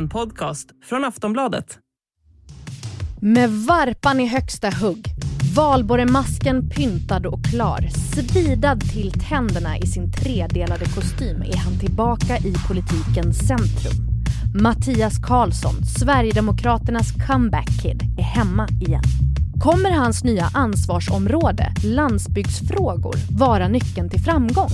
En 0.00 0.08
podcast 0.08 0.68
från 0.84 1.04
Aftonbladet. 1.04 1.78
Med 3.20 3.50
varpan 3.50 4.20
i 4.20 4.26
högsta 4.26 4.70
hugg, 4.70 5.06
valborremasken 5.56 6.68
pyntad 6.68 7.26
och 7.26 7.44
klar, 7.44 7.88
svidad 7.88 8.80
till 8.80 9.12
tänderna 9.28 9.78
i 9.78 9.86
sin 9.86 10.12
tredelade 10.12 10.84
kostym 10.84 11.42
är 11.42 11.56
han 11.56 11.78
tillbaka 11.78 12.36
i 12.36 12.54
politikens 12.68 13.38
centrum. 13.38 14.06
Mattias 14.62 15.18
Karlsson, 15.18 15.84
Sverigedemokraternas 15.98 17.12
comeback-kid, 17.26 18.02
är 18.18 18.22
hemma 18.22 18.68
igen. 18.80 19.04
Kommer 19.60 19.90
hans 19.90 20.24
nya 20.24 20.50
ansvarsområde, 20.54 21.72
landsbygdsfrågor, 21.84 23.16
vara 23.38 23.68
nyckeln 23.68 24.10
till 24.10 24.20
framgång? 24.20 24.70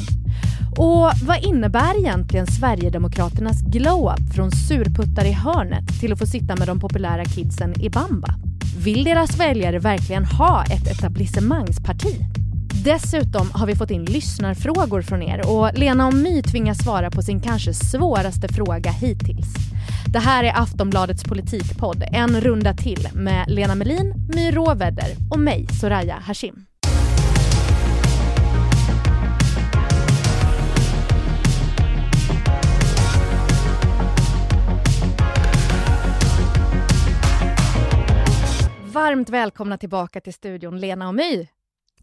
Och 0.77 1.11
vad 1.23 1.43
innebär 1.43 1.98
egentligen 1.98 2.46
Sverigedemokraternas 2.46 3.62
glow-up 3.62 4.35
från 4.35 4.50
surputtar 4.50 5.25
i 5.25 5.32
hörnet 5.32 6.00
till 6.00 6.12
att 6.12 6.18
få 6.18 6.26
sitta 6.26 6.57
med 6.57 6.68
de 6.68 6.81
populära 6.81 7.25
kidsen 7.25 7.81
i 7.81 7.90
bamba? 7.90 8.29
Vill 8.79 9.04
deras 9.04 9.40
väljare 9.40 9.79
verkligen 9.79 10.25
ha 10.25 10.64
ett 10.64 10.86
etablissemangsparti? 10.86 12.18
Dessutom 12.84 13.50
har 13.53 13.67
vi 13.67 13.76
fått 13.76 13.90
in 13.90 14.04
lyssnarfrågor 14.04 15.03
från 15.03 15.22
er 15.22 15.50
och 15.50 15.71
Lena 15.75 16.07
och 16.07 16.14
My 16.14 16.43
tvingas 16.43 16.79
svara 16.79 17.11
på 17.11 17.23
sin 17.23 17.40
kanske 17.40 17.75
svåraste 17.75 18.48
fråga 18.48 18.90
hittills. 18.90 19.54
Det 20.07 20.18
här 20.18 20.45
är 20.45 20.53
Aftonbladets 20.62 21.25
politikpodd, 21.25 22.04
en 22.12 22.40
runda 22.40 22.75
till 22.75 23.09
med 23.14 23.45
Lena 23.48 23.75
Melin, 23.75 24.14
My 24.34 24.50
Råvedder 24.50 25.09
och 25.31 25.40
mig, 25.40 25.67
Soraya 25.81 26.18
Hashim. 26.26 26.75
Varmt 38.97 39.30
välkomna 39.30 39.78
tillbaka 39.78 40.20
till 40.20 40.34
studion 40.34 40.80
Lena 40.80 41.08
och 41.08 41.14
My. 41.14 41.48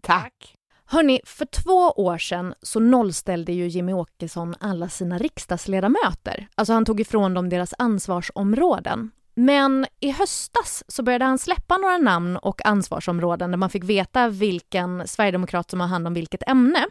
Tack. 0.02 0.56
Hörni, 0.86 1.22
för 1.26 1.46
två 1.46 1.92
år 1.92 2.18
sedan 2.18 2.54
så 2.62 2.80
nollställde 2.80 3.54
ju 3.54 3.68
Jimmy 3.68 3.94
Åkesson 3.94 4.56
alla 4.60 4.90
sina 4.90 5.18
riksdagsledamöter. 5.18 6.48
Alltså 6.56 6.74
han 6.74 6.86
tog 6.86 7.00
ifrån 7.00 7.34
dem 7.34 7.50
deras 7.50 7.74
ansvarsområden. 7.78 9.12
Men 9.34 9.86
i 10.00 10.12
höstas 10.12 10.84
så 10.88 11.04
började 11.04 11.26
han 11.26 11.38
släppa 11.38 11.78
några 11.78 11.98
namn 11.98 12.38
och 12.38 12.66
ansvarsområden 12.66 13.52
där 13.52 13.58
man 13.58 13.70
fick 13.70 13.84
veta 13.84 14.30
vilken 14.30 15.08
sverigedemokrat 15.08 15.70
som 15.70 15.80
har 15.80 15.88
hand 15.88 16.08
om 16.08 16.14
vilket 16.14 16.50
ämne. 16.50 16.86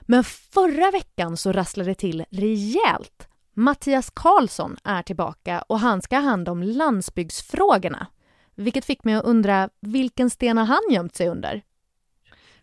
Men 0.00 0.24
förra 0.24 0.90
veckan 0.90 1.36
så 1.36 1.52
rasslade 1.52 1.90
det 1.90 1.94
till 1.94 2.24
rejält. 2.30 3.28
Mattias 3.54 4.10
Karlsson 4.14 4.76
är 4.84 5.02
tillbaka 5.02 5.62
och 5.62 5.80
han 5.80 6.02
ska 6.02 6.16
ha 6.16 6.22
hand 6.22 6.48
om 6.48 6.62
landsbygdsfrågorna. 6.62 8.06
Vilket 8.54 8.84
fick 8.84 9.04
mig 9.04 9.14
att 9.14 9.24
undra, 9.24 9.68
vilken 9.80 10.30
sten 10.30 10.58
har 10.58 10.64
han 10.64 10.80
gömt 10.90 11.14
sig 11.14 11.28
under? 11.28 11.62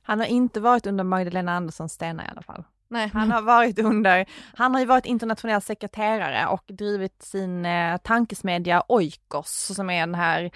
Han 0.02 0.20
har 0.20 0.26
inte 0.26 0.59
varit 0.59 0.88
under 0.88 1.04
Magdalena 1.04 1.56
Anderssons 1.56 1.94
stenar 1.94 2.26
i 2.26 2.28
alla 2.32 2.42
fall. 2.42 2.64
Nej. 2.88 3.09
Han 3.14 3.32
har 3.32 3.42
varit 3.42 3.80
under, 3.80 4.26
han 4.56 4.73
har 4.73 4.82
ju 4.82 4.86
varit 4.86 5.06
internationell 5.06 5.62
sekreterare 5.62 6.48
och 6.48 6.64
drivit 6.67 7.23
sin 7.23 7.66
eh, 7.66 7.98
tankesmedja 7.98 8.84
Oikos 8.88 9.72
som 9.76 9.90
är 9.90 10.00
den 10.00 10.16
här 10.16 10.52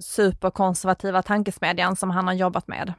superkonservativa 0.00 1.22
tankesmedjan 1.22 1.96
som 1.96 2.10
han 2.10 2.26
har 2.26 2.34
jobbat 2.34 2.68
med. 2.68 2.92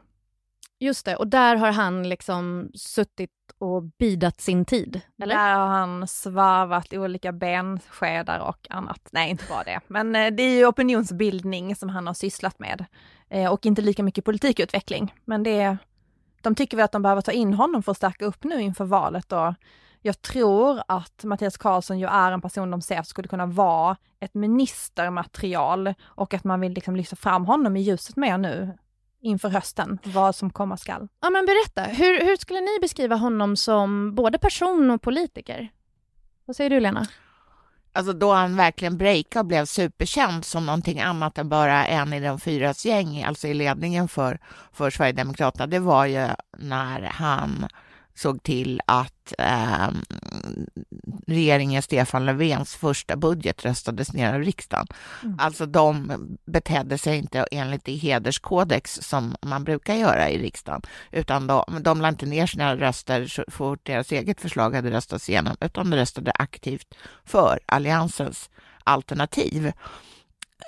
Just 0.80 1.06
det, 1.06 1.16
och 1.16 1.28
där 1.28 1.56
har 1.56 1.72
han 1.72 2.10
liksom 2.10 2.72
suttit 2.74 3.32
och 3.58 3.84
bidat 3.84 4.42
sin 4.42 4.66
tid, 4.66 5.02
eller? 5.22 5.36
Där 5.36 5.54
har 5.54 5.68
han 5.68 6.08
svarvat 6.08 6.94
olika 6.94 7.32
benskedar 7.32 8.40
och 8.40 8.68
annat. 8.70 9.10
Nej, 9.12 9.30
inte 9.30 9.44
bara 9.50 9.64
det. 9.64 9.80
Men 9.88 10.16
eh, 10.16 10.32
det 10.32 10.44
är 10.44 10.58
ju 10.58 10.66
opinionsbildning 10.66 11.76
som 11.76 11.90
han 11.90 12.08
har 12.08 12.14
sysslat 12.14 12.60
med. 12.60 12.86
Eh, 13.30 13.52
och 13.52 13.66
inte 13.66 13.82
lika 13.82 14.04
mycket 14.04 14.26
politikutveckling. 14.26 15.14
Men 15.26 15.44
det 15.44 15.60
är, 15.60 15.78
de 16.42 16.56
tycker 16.56 16.78
väl 16.78 16.84
att 16.84 16.92
de 16.92 17.02
behöver 17.02 17.22
ta 17.22 17.32
in 17.32 17.54
honom 17.54 17.84
för 17.84 17.92
att 17.92 17.98
stärka 17.98 18.26
upp 18.26 18.44
nu 18.44 18.62
inför 18.62 18.86
valet 18.86 19.32
och 19.32 19.54
jag 20.02 20.22
tror 20.22 20.82
att 20.88 21.24
Mattias 21.24 21.58
Karlsson 21.58 22.00
ju 22.00 22.08
är 22.08 22.32
en 22.32 22.42
person 22.42 22.72
de 22.72 22.82
ser 22.82 23.04
skulle 23.04 23.28
kunna 23.28 23.46
vara 23.46 23.98
ett 24.20 24.34
ministermaterial 24.34 25.94
och 26.04 26.34
att 26.34 26.44
man 26.44 26.60
vill 26.60 26.74
liksom 26.74 26.96
lyfta 26.96 27.16
fram 27.16 27.46
honom 27.46 27.78
i 27.78 27.82
ljuset 27.82 28.16
mer 28.16 28.38
nu 28.38 28.78
inför 29.22 29.50
hösten, 29.50 30.00
vad 30.04 30.36
som 30.36 30.50
komma 30.50 30.78
skall. 30.78 31.08
Ja, 31.22 31.30
men 31.30 31.46
berätta. 31.46 31.84
Hur, 31.84 32.26
hur 32.26 32.38
skulle 32.38 32.62
ni 32.62 32.78
beskriva 32.82 33.16
honom 33.16 33.56
som 33.56 34.16
både 34.16 34.40
person 34.40 34.92
och 34.92 35.02
politiker? 35.02 35.70
Vad 36.46 36.56
säger 36.56 36.70
du, 36.70 36.80
Lena? 36.80 37.08
Alltså 37.94 38.14
då 38.14 38.34
han 38.34 38.56
verkligen 38.56 38.98
breakade 38.98 39.40
och 39.40 39.46
blev 39.46 39.66
superkänd 39.66 40.46
som 40.46 40.66
någonting 40.66 41.00
annat 41.00 41.38
än 41.38 41.50
bara 41.50 41.86
en 41.86 42.14
i 42.14 42.20
de 42.20 42.40
fyras 42.40 42.86
gäng, 42.86 43.24
alltså 43.24 43.48
i 43.48 43.54
ledningen 43.54 44.08
för, 44.08 44.40
för 44.72 44.90
Sverigedemokraterna, 44.90 45.68
det 45.68 45.80
var 45.80 46.06
ju 46.06 46.28
när 46.58 47.02
han 47.02 47.68
såg 48.18 48.44
till 48.44 48.82
att 48.86 49.34
eh, 49.38 49.90
regeringen 51.28 51.82
Stefan 51.82 52.26
Löfvens 52.26 52.76
första 52.76 53.16
budget 53.16 53.66
röstades 53.66 54.14
ner 54.14 54.34
av 54.34 54.40
riksdagen. 54.40 54.88
Mm. 55.24 55.36
Alltså 55.40 55.66
de 55.66 56.14
betedde 56.46 56.98
sig 56.98 57.18
inte 57.18 57.48
enligt 57.52 57.86
det 57.86 57.96
hederskodex 57.96 59.00
som 59.02 59.36
man 59.42 59.64
brukar 59.64 59.96
göra 59.96 60.30
i 60.30 60.38
riksdagen, 60.38 60.82
utan 61.12 61.48
de, 61.48 61.64
de 61.82 62.02
lade 62.02 62.10
inte 62.10 62.26
ner 62.26 62.48
sina 62.48 62.76
röster 62.76 63.28
så 63.28 63.44
fort 63.48 63.80
deras 63.84 64.12
eget 64.12 64.42
förslag 64.42 64.76
hade 64.76 64.92
röstats 64.92 65.30
igenom, 65.30 65.56
utan 65.62 65.90
de 65.90 65.98
röstade 65.98 66.32
aktivt 66.32 66.96
för 67.26 67.60
Alliansens 67.66 68.50
alternativ. 68.84 69.72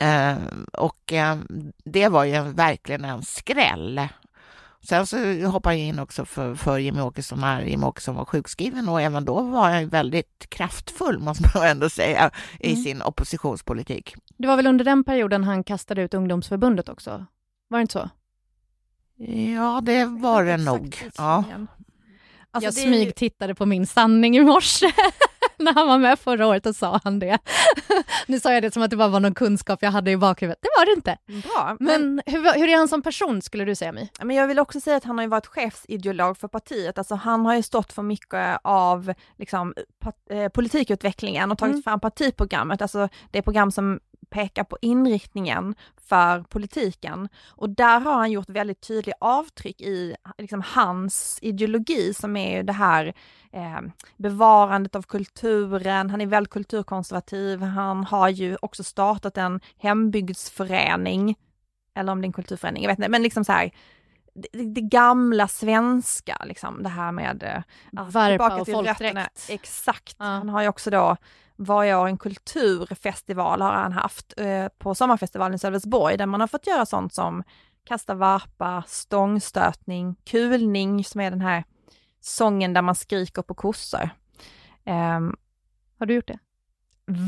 Eh, 0.01 0.37
och 0.73 1.13
eh, 1.13 1.37
det 1.83 2.07
var 2.07 2.23
ju 2.23 2.41
verkligen 2.41 3.05
en 3.05 3.23
skräll 3.23 4.07
Sen 4.81 5.07
så 5.07 5.45
hoppade 5.45 5.75
jag 5.75 5.85
in 5.87 5.99
också 5.99 6.25
för, 6.25 6.55
för 6.55 6.77
Jimmie 6.77 7.01
Åkesson 7.01 7.39
när 7.39 7.61
Jimmie 7.61 7.87
Åkesson 7.87 8.15
var 8.15 8.25
sjukskriven 8.25 8.89
och 8.89 9.01
även 9.01 9.25
då 9.25 9.41
var 9.41 9.69
jag 9.69 9.85
väldigt 9.85 10.45
kraftfull, 10.49 11.19
måste 11.19 11.51
man 11.55 11.67
ändå 11.67 11.89
säga, 11.89 12.31
i 12.59 12.71
mm. 12.71 12.83
sin 12.83 13.01
oppositionspolitik. 13.01 14.15
Det 14.37 14.47
var 14.47 14.55
väl 14.55 14.67
under 14.67 14.85
den 14.85 15.03
perioden 15.03 15.43
han 15.43 15.63
kastade 15.63 16.01
ut 16.01 16.13
ungdomsförbundet 16.13 16.89
också? 16.89 17.25
Var 17.67 17.79
det 17.79 17.81
inte 17.81 17.93
så? 17.93 18.09
Ja, 19.55 19.81
det 19.83 20.05
var 20.05 20.45
det 20.45 20.57
nog. 20.57 21.09
Ja. 21.17 21.43
Alltså, 22.51 22.65
jag 22.67 22.73
smygtittade 22.73 23.55
på 23.55 23.65
min 23.65 23.87
sanning 23.87 24.37
i 24.37 24.41
morse. 24.41 24.91
när 25.63 25.73
han 25.73 25.87
var 25.87 25.97
med 25.97 26.19
förra 26.19 26.47
året 26.47 26.65
och 26.65 26.75
sa 26.75 26.99
han 27.03 27.19
det. 27.19 27.39
nu 28.27 28.39
sa 28.39 28.53
jag 28.53 28.63
det 28.63 28.73
som 28.73 28.83
att 28.83 28.89
det 28.89 28.97
bara 28.97 29.07
var 29.07 29.19
någon 29.19 29.33
kunskap 29.33 29.79
jag 29.81 29.91
hade 29.91 30.11
i 30.11 30.17
bakhuvudet. 30.17 30.59
Det 30.61 30.69
var 30.77 30.85
det 30.85 30.91
inte. 30.91 31.17
Bra. 31.47 31.77
Men, 31.79 32.15
men 32.15 32.21
hur, 32.25 32.53
hur 32.53 32.69
är 32.69 32.77
han 32.77 32.87
som 32.87 33.01
person 33.01 33.41
skulle 33.41 33.65
du 33.65 33.75
säga 33.75 33.91
mig? 33.91 34.11
Men 34.21 34.35
jag 34.35 34.47
vill 34.47 34.59
också 34.59 34.79
säga 34.79 34.97
att 34.97 35.03
han 35.03 35.17
har 35.17 35.23
ju 35.23 35.29
varit 35.29 35.47
chefsideolog 35.47 36.37
för 36.37 36.47
partiet. 36.47 36.97
Alltså 36.97 37.15
han 37.15 37.45
har 37.45 37.55
ju 37.55 37.63
stått 37.63 37.93
för 37.93 38.01
mycket 38.01 38.59
av 38.63 39.13
liksom, 39.37 39.73
eh, 40.29 40.47
politikutvecklingen 40.47 41.51
och 41.51 41.57
tagit 41.57 41.73
mm. 41.73 41.83
fram 41.83 41.99
partiprogrammet, 41.99 42.81
alltså 42.81 43.09
det 43.31 43.41
program 43.41 43.71
som 43.71 43.99
pekar 44.29 44.63
på 44.63 44.77
inriktningen 44.81 45.75
för 46.09 46.43
politiken. 46.43 47.29
Och 47.47 47.69
där 47.69 47.99
har 47.99 48.13
han 48.13 48.31
gjort 48.31 48.49
väldigt 48.49 48.81
tydliga 48.81 49.15
avtryck 49.19 49.81
i 49.81 50.15
liksom, 50.37 50.63
hans 50.65 51.39
ideologi 51.41 52.13
som 52.13 52.37
är 52.37 52.63
det 52.63 52.73
här 52.73 53.13
eh, 53.51 53.81
bevarandet 54.17 54.95
av 54.95 55.01
kulturen, 55.01 56.09
han 56.09 56.21
är 56.21 56.25
väldigt 56.25 56.53
kulturkonservativ, 56.53 57.61
han 57.61 58.03
har 58.03 58.29
ju 58.29 58.57
också 58.61 58.83
startat 58.83 59.37
en 59.37 59.59
hembygdsförening, 59.77 61.35
eller 61.95 62.11
om 62.11 62.21
det 62.21 62.25
är 62.25 62.27
en 62.29 62.33
kulturförening, 62.33 62.83
jag 62.83 62.89
vet 62.89 62.99
inte, 62.99 63.09
men 63.09 63.23
liksom 63.23 63.45
så 63.45 63.51
här, 63.51 63.71
det, 64.33 64.63
det, 64.63 64.81
gamla 64.81 65.47
svenska, 65.47 66.41
liksom 66.45 66.83
det 66.83 66.89
här 66.89 67.11
med 67.11 67.43
eh, 67.43 68.03
Varpa 68.03 68.61
och 68.61 68.67
folkdräkt. 68.67 69.49
Exakt. 69.49 70.15
Ja. 70.19 70.25
Han 70.25 70.49
har 70.49 70.61
ju 70.61 70.67
också 70.67 70.89
då 70.89 71.17
varje 71.59 71.95
år 71.95 72.07
en 72.07 72.17
kulturfestival 72.17 73.61
har 73.61 73.73
han 73.73 73.91
haft 73.91 74.33
eh, 74.37 74.67
på 74.77 74.95
sommarfestivalen 74.95 75.55
i 75.55 75.59
Sölvesborg 75.59 76.17
där 76.17 76.25
man 76.25 76.39
har 76.39 76.47
fått 76.47 76.67
göra 76.67 76.85
sånt 76.85 77.13
som 77.13 77.43
kasta 77.83 78.13
varpa, 78.13 78.83
stångstötning, 78.87 80.15
kulning 80.25 81.03
som 81.03 81.21
är 81.21 81.31
den 81.31 81.41
här 81.41 81.63
sången 82.19 82.73
där 82.73 82.81
man 82.81 82.95
skriker 82.95 83.41
på 83.41 83.53
kossor. 83.53 84.09
Um, 84.85 85.35
har 85.99 86.05
du 86.05 86.13
gjort 86.13 86.27
det? 86.27 86.39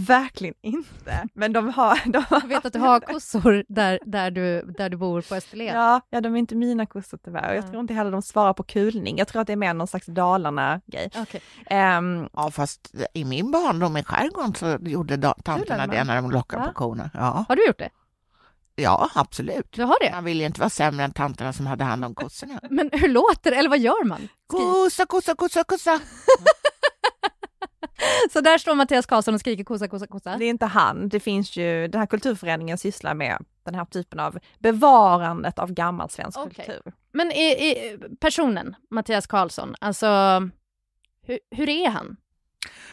Verkligen 0.07 0.55
inte, 0.61 1.27
men 1.33 1.53
de 1.53 1.69
har... 1.69 1.99
De 2.11 2.23
har 2.29 2.41
jag 2.41 2.47
vet 2.47 2.65
att 2.65 2.73
du 2.73 2.79
har 2.79 2.99
kossor 2.99 3.63
där, 3.67 3.99
där, 4.05 4.31
du, 4.31 4.61
där 4.77 4.89
du 4.89 4.97
bor 4.97 5.21
på 5.21 5.35
Österlen. 5.35 5.67
Ja, 5.67 6.01
ja, 6.09 6.21
de 6.21 6.35
är 6.35 6.39
inte 6.39 6.55
mina 6.55 6.85
kossor 6.85 7.19
tyvärr. 7.25 7.47
Jag 7.47 7.57
mm. 7.57 7.69
tror 7.69 7.81
inte 7.81 7.93
heller 7.93 8.11
de 8.11 8.21
svarar 8.21 8.53
på 8.53 8.63
kulning. 8.63 9.17
Jag 9.17 9.27
tror 9.27 9.41
att 9.41 9.47
det 9.47 9.53
är 9.53 9.57
mer 9.57 9.73
någon 9.73 9.87
slags 9.87 10.05
Dalarna-grej. 10.05 11.09
Okay. 11.21 11.41
Um, 11.59 11.65
ehm, 11.65 12.29
ja, 12.33 12.51
fast 12.51 12.93
i 13.13 13.25
min 13.25 13.51
barndom 13.51 13.97
i 13.97 14.03
skärgården 14.03 14.55
så 14.55 14.77
gjorde 14.81 15.33
tanterna 15.43 15.87
det 15.87 16.03
när 16.03 16.15
de 16.15 16.31
lockade 16.31 16.63
ja. 16.63 16.67
på 16.67 16.73
korna. 16.73 17.09
Ja. 17.13 17.45
Har 17.49 17.55
du 17.55 17.67
gjort 17.67 17.79
det? 17.79 17.89
Ja, 18.75 19.09
absolut. 19.15 19.71
Du 19.71 19.83
har 19.83 19.97
det? 20.01 20.11
Man 20.11 20.23
vill 20.23 20.39
ju 20.39 20.45
inte 20.45 20.59
vara 20.59 20.69
sämre 20.69 21.05
än 21.05 21.11
tanterna 21.13 21.53
som 21.53 21.67
hade 21.67 21.83
hand 21.83 22.05
om 22.05 22.15
kossorna. 22.15 22.59
Men 22.69 22.89
hur 22.93 23.07
låter 23.07 23.51
det, 23.51 23.57
eller 23.57 23.69
vad 23.69 23.79
gör 23.79 24.05
man? 24.05 24.27
Kossa, 24.47 25.05
kossa, 25.05 25.35
kossa, 25.35 25.63
kossa. 25.63 25.99
Så 28.33 28.41
där 28.41 28.57
står 28.57 28.75
Mattias 28.75 29.05
Karlsson 29.05 29.33
och 29.33 29.39
skriker 29.39 29.63
kossa, 29.63 29.87
kossa, 29.87 30.07
kossa. 30.07 30.37
Det 30.37 30.45
är 30.45 30.49
inte 30.49 30.65
han. 30.65 31.09
Det 31.09 31.19
finns 31.19 31.57
ju, 31.57 31.87
den 31.87 31.99
här 31.99 32.07
kulturföreningen 32.07 32.77
sysslar 32.77 33.13
med 33.13 33.45
den 33.63 33.75
här 33.75 33.85
typen 33.85 34.19
av 34.19 34.39
bevarandet 34.59 35.59
av 35.59 35.71
gammal 35.71 36.09
svensk 36.09 36.39
Okej. 36.39 36.53
kultur. 36.65 36.93
Men 37.11 37.31
i, 37.31 37.41
i, 37.41 37.97
personen, 38.19 38.75
Mattias 38.89 39.27
Karlsson, 39.27 39.75
alltså 39.79 40.07
hur, 41.27 41.39
hur 41.51 41.69
är 41.69 41.89
han? 41.89 42.17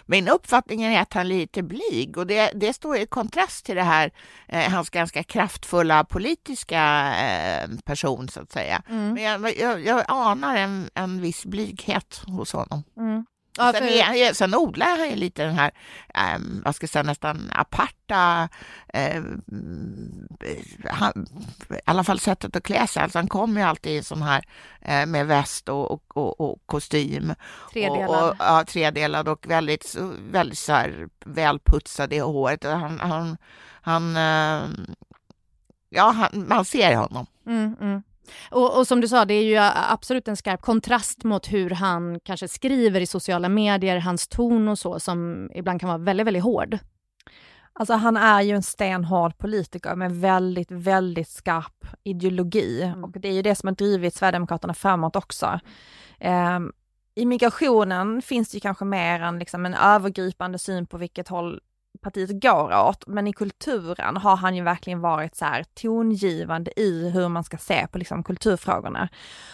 Min 0.06 0.28
uppfattning 0.28 0.82
är 0.82 1.02
att 1.02 1.12
han 1.12 1.20
är 1.20 1.28
lite 1.28 1.62
blyg 1.62 2.18
och 2.18 2.26
det, 2.26 2.52
det 2.54 2.72
står 2.72 2.96
i 2.96 3.06
kontrast 3.06 3.66
till 3.66 3.76
det 3.76 3.82
här, 3.82 4.10
eh, 4.46 4.70
hans 4.70 4.90
ganska 4.90 5.22
kraftfulla 5.22 6.04
politiska 6.04 7.12
eh, 7.14 7.68
person 7.84 8.28
så 8.28 8.40
att 8.40 8.52
säga. 8.52 8.82
Mm. 8.88 9.14
Men 9.14 9.22
jag, 9.22 9.56
jag, 9.56 9.84
jag 9.84 10.04
anar 10.08 10.56
en, 10.56 10.90
en 10.94 11.20
viss 11.20 11.46
blyghet 11.46 12.22
hos 12.26 12.52
honom. 12.52 12.82
Mm. 12.96 13.24
Ja, 13.58 13.72
sen, 13.72 13.88
är, 13.88 14.32
sen 14.32 14.54
odlar 14.54 14.98
han 14.98 15.10
ju 15.10 15.16
lite 15.16 15.44
den 15.44 15.54
här, 15.54 15.70
eh, 16.14 16.40
vad 16.64 16.74
ska 16.74 16.84
jag 16.84 16.90
säga, 16.90 17.02
nästan 17.02 17.50
aparta, 17.52 18.48
eh, 18.88 19.22
han, 20.90 21.26
i 21.70 21.80
alla 21.84 22.04
fall 22.04 22.20
sättet 22.20 22.56
att 22.56 22.62
klä 22.62 22.86
sig. 22.86 23.02
Alltså 23.02 23.18
han 23.18 23.28
kommer 23.28 23.60
ju 23.60 23.66
alltid 23.66 23.92
i 23.92 24.02
sån 24.02 24.22
här 24.22 24.44
eh, 24.80 25.06
med 25.06 25.26
väst 25.26 25.68
och, 25.68 25.92
och, 25.92 26.16
och, 26.16 26.40
och 26.40 26.58
kostym. 26.66 27.34
tredelad. 27.72 28.08
Och, 28.08 28.28
och, 28.28 28.36
ja, 28.38 28.64
tredelad 28.64 29.28
och 29.28 29.46
väldigt, 29.50 29.96
väldigt 30.30 30.58
så 30.58 30.72
här 30.72 31.08
välputsad 31.24 32.12
i 32.12 32.18
håret. 32.18 32.64
Han, 32.64 33.00
han, 33.00 33.36
han, 33.82 34.16
eh, 34.16 34.68
ja, 35.90 36.10
han, 36.10 36.48
man 36.48 36.64
ser 36.64 36.96
honom. 36.96 37.26
Mm, 37.46 37.76
mm. 37.80 38.02
Och, 38.50 38.78
och 38.78 38.86
som 38.86 39.00
du 39.00 39.08
sa, 39.08 39.24
det 39.24 39.34
är 39.34 39.44
ju 39.44 39.56
absolut 39.74 40.28
en 40.28 40.36
skarp 40.36 40.60
kontrast 40.60 41.24
mot 41.24 41.52
hur 41.52 41.70
han 41.70 42.20
kanske 42.20 42.48
skriver 42.48 43.00
i 43.00 43.06
sociala 43.06 43.48
medier, 43.48 43.98
hans 43.98 44.28
ton 44.28 44.68
och 44.68 44.78
så, 44.78 45.00
som 45.00 45.50
ibland 45.54 45.80
kan 45.80 45.88
vara 45.88 45.98
väldigt, 45.98 46.26
väldigt 46.26 46.42
hård. 46.42 46.78
Alltså 47.72 47.94
han 47.94 48.16
är 48.16 48.42
ju 48.42 48.54
en 48.54 48.62
stenhård 48.62 49.38
politiker 49.38 49.94
med 49.94 50.12
väldigt, 50.12 50.70
väldigt 50.70 51.28
skarp 51.28 51.86
ideologi 52.04 52.82
Mm. 52.82 53.04
och 53.04 53.10
det 53.10 53.28
är 53.28 53.32
ju 53.32 53.42
det 53.42 53.54
som 53.54 53.66
har 53.66 53.74
drivit 53.74 54.14
Sverigedemokraterna 54.14 54.74
framåt 54.74 55.16
också. 55.16 55.60
Ehm, 56.20 56.72
I 57.14 57.26
migrationen 57.26 58.22
finns 58.22 58.50
det 58.50 58.54
ju 58.56 58.60
kanske 58.60 58.84
mer 58.84 59.20
än 59.20 59.38
liksom 59.38 59.66
en 59.66 59.74
övergripande 59.74 60.58
syn 60.58 60.86
på 60.86 60.98
vilket 60.98 61.28
håll 61.28 61.60
partiet 62.00 62.42
går 62.42 62.88
åt, 62.88 63.06
men 63.06 63.26
i 63.26 63.32
kulturen 63.32 64.16
har 64.16 64.36
han 64.36 64.56
ju 64.56 64.62
verkligen 64.62 65.00
varit 65.00 65.36
så 65.36 65.44
här 65.44 65.64
tongivande 65.74 66.80
i 66.80 67.10
hur 67.10 67.28
man 67.28 67.44
ska 67.44 67.56
se 67.56 67.86
på 67.86 67.98
liksom 67.98 68.24
kulturfrågorna. 68.24 69.08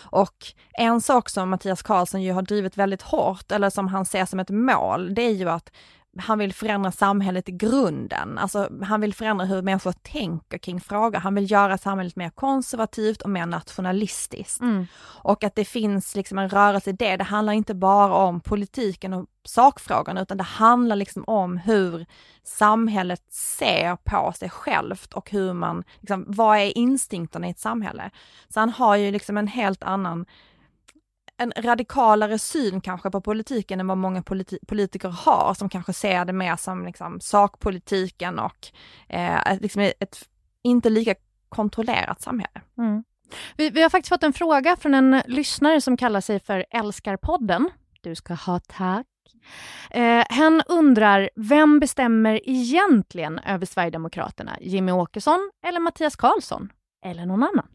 Och 0.05 0.37
en 0.73 1.01
sak 1.01 1.29
som 1.29 1.51
Mattias 1.51 1.83
Karlsson 1.83 2.23
ju 2.23 2.33
har 2.33 2.43
drivit 2.43 2.77
väldigt 2.77 3.03
hårt, 3.03 3.53
eller 3.53 3.71
som 3.71 3.89
han 3.89 4.07
ser 4.07 4.25
som 4.25 4.41
ett 4.41 4.51
mål, 4.51 5.15
det 5.15 5.23
är 5.23 5.33
ju 5.33 5.49
att 5.49 5.71
han 6.19 6.39
vill 6.39 6.53
förändra 6.53 6.93
samhället 6.93 7.49
i 7.49 7.53
grunden. 7.53 8.39
Alltså 8.39 8.71
han 8.83 9.01
vill 9.01 9.15
förändra 9.15 9.47
hur 9.47 9.63
människor 9.63 9.93
tänker 9.93 10.59
kring 10.59 10.81
frågor. 10.81 11.19
Han 11.19 11.35
vill 11.35 11.51
göra 11.51 11.79
samhället 11.79 12.17
mer 12.17 12.31
konservativt 12.31 13.23
och 13.23 13.31
mer 13.31 13.47
nationalistiskt. 13.47 14.61
Mm. 14.61 14.87
Och 15.03 15.45
att 15.45 15.55
det 15.55 15.65
finns 15.65 16.17
liksom 16.17 16.39
en 16.39 16.49
rörelse 16.49 16.91
i 16.91 16.93
det. 16.93 17.17
Det 17.17 17.25
handlar 17.25 17.53
inte 17.53 17.75
bara 17.75 18.15
om 18.15 18.41
politiken 18.41 19.13
och 19.13 19.27
sakfrågorna 19.45 20.23
utan 20.23 20.37
det 20.37 20.45
handlar 20.45 20.97
liksom 20.97 21.25
om 21.27 21.59
hur 21.59 22.07
samhället 22.43 23.23
ser 23.33 23.97
på 23.97 24.33
sig 24.33 24.51
självt 24.51 25.13
och 25.13 25.31
hur 25.31 25.53
man, 25.53 25.85
liksom, 26.01 26.25
vad 26.29 26.59
är 26.59 26.79
instinkterna 26.79 27.47
i 27.47 27.51
ett 27.51 27.59
samhälle? 27.59 28.11
Så 28.49 28.61
han 28.61 28.71
har 28.71 28.97
ju 28.97 29.11
liksom 29.11 29.37
en 29.37 29.47
helt 29.47 29.83
annan 29.83 30.27
en 31.37 31.53
radikalare 31.57 32.39
syn 32.39 32.81
kanske 32.81 33.11
på 33.11 33.21
politiken 33.21 33.81
än 33.81 33.87
vad 33.87 33.99
många 33.99 34.23
politi 34.23 34.59
politiker 34.67 35.09
har, 35.09 35.55
som 35.55 35.69
kanske 35.69 35.93
ser 35.93 36.25
det 36.25 36.33
mer 36.33 36.57
som 36.57 36.87
liksom 36.87 37.21
sakpolitiken 37.21 38.39
och 38.39 38.67
eh, 39.09 39.47
ett- 39.53 39.61
liksom 39.63 39.83
ett 39.83 40.29
inte 40.63 40.91
lika 40.91 41.15
kontrollerat 41.49 42.21
samhälle. 42.21 42.61
Mm. 42.79 43.05
Vi, 43.57 43.71
vi 43.71 43.83
har 43.83 43.91
faktiskt 43.91 44.09
fått 44.09 44.23
en 44.23 44.33
fråga 44.33 44.77
från 44.77 44.95
en 44.95 45.23
lyssnare 45.27 45.81
som 45.81 45.97
kallar 45.97 46.21
sig 46.21 46.41
för 46.41 46.65
Älskarpodden. 46.71 47.71
Du 48.01 48.15
ska 48.15 48.35
ha 48.35 48.61
tack. 48.61 49.07
Eh, 49.91 50.25
hen 50.29 50.63
undrar, 50.69 51.31
vem 51.37 51.81
bestämmer 51.81 52.41
egentligen 52.45 53.39
över 53.39 53.67
Sverigedemokraterna? 53.67 54.57
Jimmy 54.61 54.93
Åkesson 54.93 55.51
eller 55.67 55.81
Mattias 55.81 56.17
Karlsson? 56.17 56.73
Eller 57.05 57.27
någon 57.27 57.43
annan? 57.43 57.67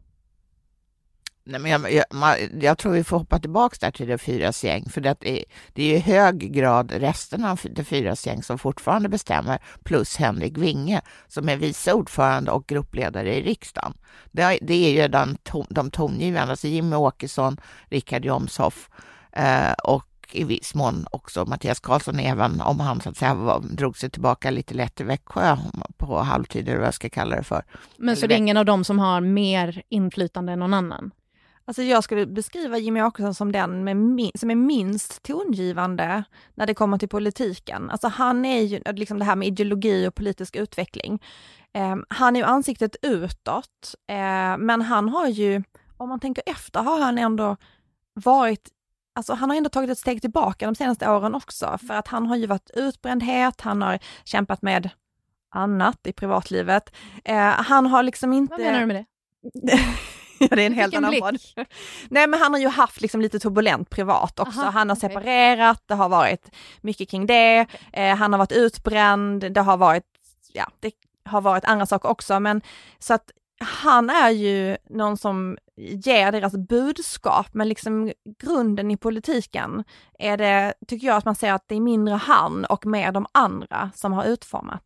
Nej, 1.44 1.60
men 1.62 1.72
jag, 1.72 1.94
jag, 1.94 2.38
jag 2.62 2.78
tror 2.78 2.92
vi 2.92 3.04
får 3.04 3.18
hoppa 3.18 3.40
tillbaka 3.40 3.76
där 3.82 3.92
till 3.92 4.08
det 4.08 4.18
fyras 4.18 4.64
gäng, 4.64 4.90
för 4.90 5.02
det 5.02 5.10
är, 5.10 5.44
det 5.74 5.84
är 5.84 5.96
i 5.96 6.00
hög 6.00 6.54
grad 6.54 6.92
resten 6.92 7.46
av 7.46 7.60
det 7.64 7.84
fyras 7.84 8.28
gäng 8.28 8.44
som 8.44 8.60
fortfarande 8.60 9.10
bestämmer, 9.10 9.60
plus 9.84 10.16
Henrik 10.18 10.58
Winge 10.58 11.02
som 11.28 11.50
är 11.50 11.58
vice 11.58 11.94
ordförande 11.94 12.52
och 12.52 12.68
gruppledare 12.68 13.36
i 13.36 13.42
riksdagen. 13.44 13.94
Det, 14.32 14.42
är- 14.42 14.60
det 14.62 14.74
är 14.98 15.02
ju 15.02 15.08
den, 15.08 15.38
de 15.70 15.92
tongivande, 15.92 16.52
alltså 16.52 16.68
Jimmy 16.68 16.96
Åkesson, 16.96 17.58
Richard 17.90 18.26
Jomshoff 18.26 18.90
eh, 19.32 19.72
och 19.84 20.06
i 20.32 20.44
viss 20.44 20.76
mån 20.76 21.06
också 21.12 21.46
Mattias 21.46 21.80
Karlsson, 21.80 22.20
även 22.20 22.62
om 22.62 22.80
han 22.80 23.02
så 23.02 23.10
att 23.10 23.18
säga 23.18 23.34
var, 23.34 23.60
drog 23.60 23.98
sig 23.98 24.10
tillbaka 24.10 24.52
lite 24.52 24.74
lätt 24.74 24.96
till 24.96 25.06
Växjö 25.06 25.58
på 25.98 26.20
halvtid, 26.20 26.68
eller 26.70 26.78
vad 26.78 26.88
jag 26.88 26.94
ska 26.94 27.10
kalla 27.10 27.36
det 27.36 27.44
för. 27.44 27.64
Men 27.98 28.16
så 28.16 28.20
Eller 28.20 28.28
det 28.28 28.34
är 28.36 28.38
ingen 28.38 28.58
av 28.58 28.66
dem 28.66 28.84
som 28.84 29.00
har 29.00 29.22
mer 29.22 29.82
inflytande 29.90 30.54
än 30.54 30.60
någon 30.60 30.74
annan? 30.74 31.12
Alltså 31.70 31.84
jag 31.84 32.04
skulle 32.04 32.26
beskriva 32.26 32.78
Jimmy 32.78 33.02
Åkesson 33.02 33.34
som 33.34 33.52
den 33.52 33.84
med 33.84 34.32
som 34.36 34.52
är 34.52 34.56
minst 34.56 35.24
tongivande 35.24 36.24
när 36.56 36.68
det 36.68 36.74
kommer 36.74 36.98
till 36.98 37.10
politiken. 37.10 37.90
Alltså 37.90 38.08
han 38.08 38.46
är 38.46 38.62
ju 38.62 38.82
liksom 38.94 39.20
det 39.20 39.26
här 39.26 39.36
med 39.36 39.48
ideologi 39.48 40.08
och 40.08 40.16
politisk 40.16 40.56
utveckling. 40.56 41.24
Eh, 41.74 41.96
han 42.10 42.36
är 42.36 42.40
ju 42.40 42.46
ansiktet 42.46 42.96
utåt, 43.02 43.96
eh, 44.08 44.58
men 44.58 44.82
han 44.82 45.10
har 45.10 45.28
ju, 45.28 45.64
om 45.98 46.10
man 46.10 46.20
tänker 46.20 46.44
efter, 46.46 46.80
har 46.80 47.02
han 47.02 47.18
ändå 47.18 47.58
varit 48.14 48.70
Alltså 49.16 49.34
han 49.34 49.50
har 49.50 49.58
ändå 49.58 49.70
tagit 49.70 49.90
ett 49.90 49.98
steg 50.00 50.22
tillbaka 50.22 50.66
de 50.66 50.76
senaste 50.76 51.10
åren 51.10 51.36
också, 51.36 51.78
för 51.88 51.94
att 51.94 52.08
han 52.08 52.28
har 52.28 52.36
ju 52.36 52.48
varit 52.48 52.70
utbrändhet, 52.74 53.62
han 53.62 53.82
har 53.82 54.00
kämpat 54.24 54.62
med 54.62 54.90
annat 55.50 56.08
i 56.08 56.14
privatlivet. 56.14 56.96
Eh, 57.24 57.38
han 57.40 57.86
har 57.86 58.04
liksom 58.04 58.34
inte... 58.34 58.52
Vad 58.52 58.62
menar 58.62 58.80
du 58.80 58.86
med 58.86 58.96
det? 58.96 59.80
ja, 60.40 60.48
det 60.56 60.62
är 60.62 60.66
en 60.66 60.74
helt 60.74 60.94
Vilken 60.94 61.06
annan 61.06 61.12
blick. 61.32 61.56
podd. 61.56 61.66
Nej, 62.10 62.28
men 62.28 62.40
han 62.40 62.54
har 62.54 62.60
ju 62.60 62.68
haft 62.68 63.02
liksom 63.02 63.22
lite 63.22 63.40
turbulent 63.40 63.90
privat 63.90 64.40
också. 64.40 64.60
Aha, 64.62 64.70
han 64.70 64.90
har 64.90 64.96
okej. 64.96 65.10
separerat, 65.10 65.84
det 65.86 65.94
har 65.94 66.10
varit 66.10 66.52
mycket 66.82 67.10
kring 67.10 67.26
det. 67.26 67.66
Eh, 67.94 68.16
han 68.16 68.34
har 68.34 68.38
varit 68.38 68.52
utbränd, 68.52 69.54
det 69.54 69.62
har 69.62 69.78
varit, 69.78 70.06
ja, 70.54 70.72
det 70.80 70.92
har 71.26 71.42
varit 71.42 71.66
andra 71.66 71.86
saker 71.86 72.10
också, 72.10 72.40
men 72.40 72.62
så 73.00 73.14
att 73.14 73.32
han 73.62 74.10
är 74.10 74.30
ju 74.30 74.78
någon 74.90 75.18
som 75.18 75.58
ger 75.78 76.32
deras 76.32 76.58
budskap, 76.58 77.48
men 77.52 77.70
liksom 77.70 78.12
grunden 78.40 78.92
i 78.92 78.98
politiken 78.98 79.84
är 80.20 80.38
det, 80.38 80.74
tycker 80.88 81.08
jag, 81.08 81.18
att 81.18 81.26
man 81.26 81.36
ser 81.36 81.54
att 81.54 81.64
det 81.68 81.76
är 81.76 81.80
mindre 81.80 82.16
han 82.16 82.66
och 82.66 82.86
mer 82.86 83.12
de 83.12 83.26
andra 83.32 83.92
som 83.96 84.14
har 84.14 84.26
utformat. 84.26 84.84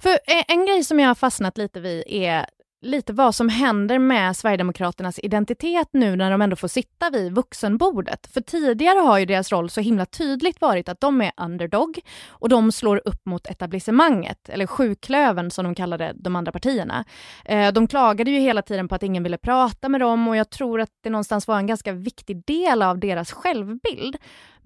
För 0.00 0.10
en, 0.10 0.44
en 0.48 0.66
grej 0.66 0.84
som 0.84 1.00
jag 1.00 1.08
har 1.08 1.14
fastnat 1.14 1.58
lite 1.58 1.80
vid 1.80 2.04
är 2.06 2.46
lite 2.82 3.12
vad 3.12 3.34
som 3.34 3.48
händer 3.48 3.98
med 3.98 4.36
Sverigedemokraternas 4.36 5.20
identitet 5.22 5.88
nu 5.92 6.16
när 6.16 6.30
de 6.30 6.42
ändå 6.42 6.56
får 6.56 6.68
sitta 6.68 7.10
vid 7.10 7.34
vuxenbordet. 7.34 8.26
För 8.32 8.40
tidigare 8.40 8.98
har 8.98 9.18
ju 9.18 9.26
deras 9.26 9.52
roll 9.52 9.70
så 9.70 9.80
himla 9.80 10.06
tydligt 10.06 10.60
varit 10.60 10.88
att 10.88 11.00
de 11.00 11.20
är 11.20 11.32
underdog 11.36 11.98
och 12.28 12.48
de 12.48 12.72
slår 12.72 13.02
upp 13.04 13.26
mot 13.26 13.46
etablissemanget, 13.46 14.48
eller 14.48 14.66
sjuklöven 14.66 15.50
som 15.50 15.64
de 15.64 15.74
kallade 15.74 16.12
de 16.16 16.36
andra 16.36 16.52
partierna. 16.52 17.04
Eh, 17.44 17.72
de 17.72 17.88
klagade 17.88 18.30
ju 18.30 18.38
hela 18.38 18.62
tiden 18.62 18.88
på 18.88 18.94
att 18.94 19.02
ingen 19.02 19.22
ville 19.22 19.38
prata 19.38 19.88
med 19.88 20.00
dem 20.00 20.28
och 20.28 20.36
jag 20.36 20.50
tror 20.50 20.80
att 20.80 20.90
det 21.02 21.10
någonstans 21.10 21.48
var 21.48 21.58
en 21.58 21.66
ganska 21.66 21.92
viktig 21.92 22.42
del 22.46 22.82
av 22.82 22.98
deras 22.98 23.32
självbild. 23.32 24.16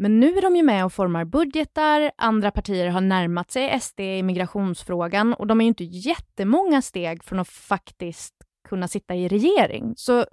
Men 0.02 0.21
nu 0.21 0.38
är 0.38 0.42
de 0.42 0.57
ju 0.57 0.62
med 0.62 0.85
och 0.85 0.92
formar 0.92 1.25
budgetar, 1.25 2.11
andra 2.16 2.50
partier 2.50 2.88
har 2.88 3.00
närmat 3.00 3.50
sig 3.50 3.80
SD 3.80 4.00
i 4.00 4.23
migrationsfrågan 4.23 5.35
och 5.35 5.47
de 5.47 5.61
är 5.61 5.64
ju 5.64 5.69
inte 5.69 5.85
jättemånga 5.85 6.83
steg 6.83 7.25
från 7.25 7.38
att 7.38 7.49
faktiskt 7.49 8.35
kunna 8.69 8.88
sitta 8.88 9.14
i 9.14 9.28
regering. 9.28 9.95
Så 9.97 10.25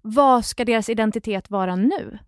vad 0.00 0.44
ska 0.44 0.64
deras 0.64 0.88
identitet 0.88 1.50
vara 1.50 1.76
nu? 1.76 2.18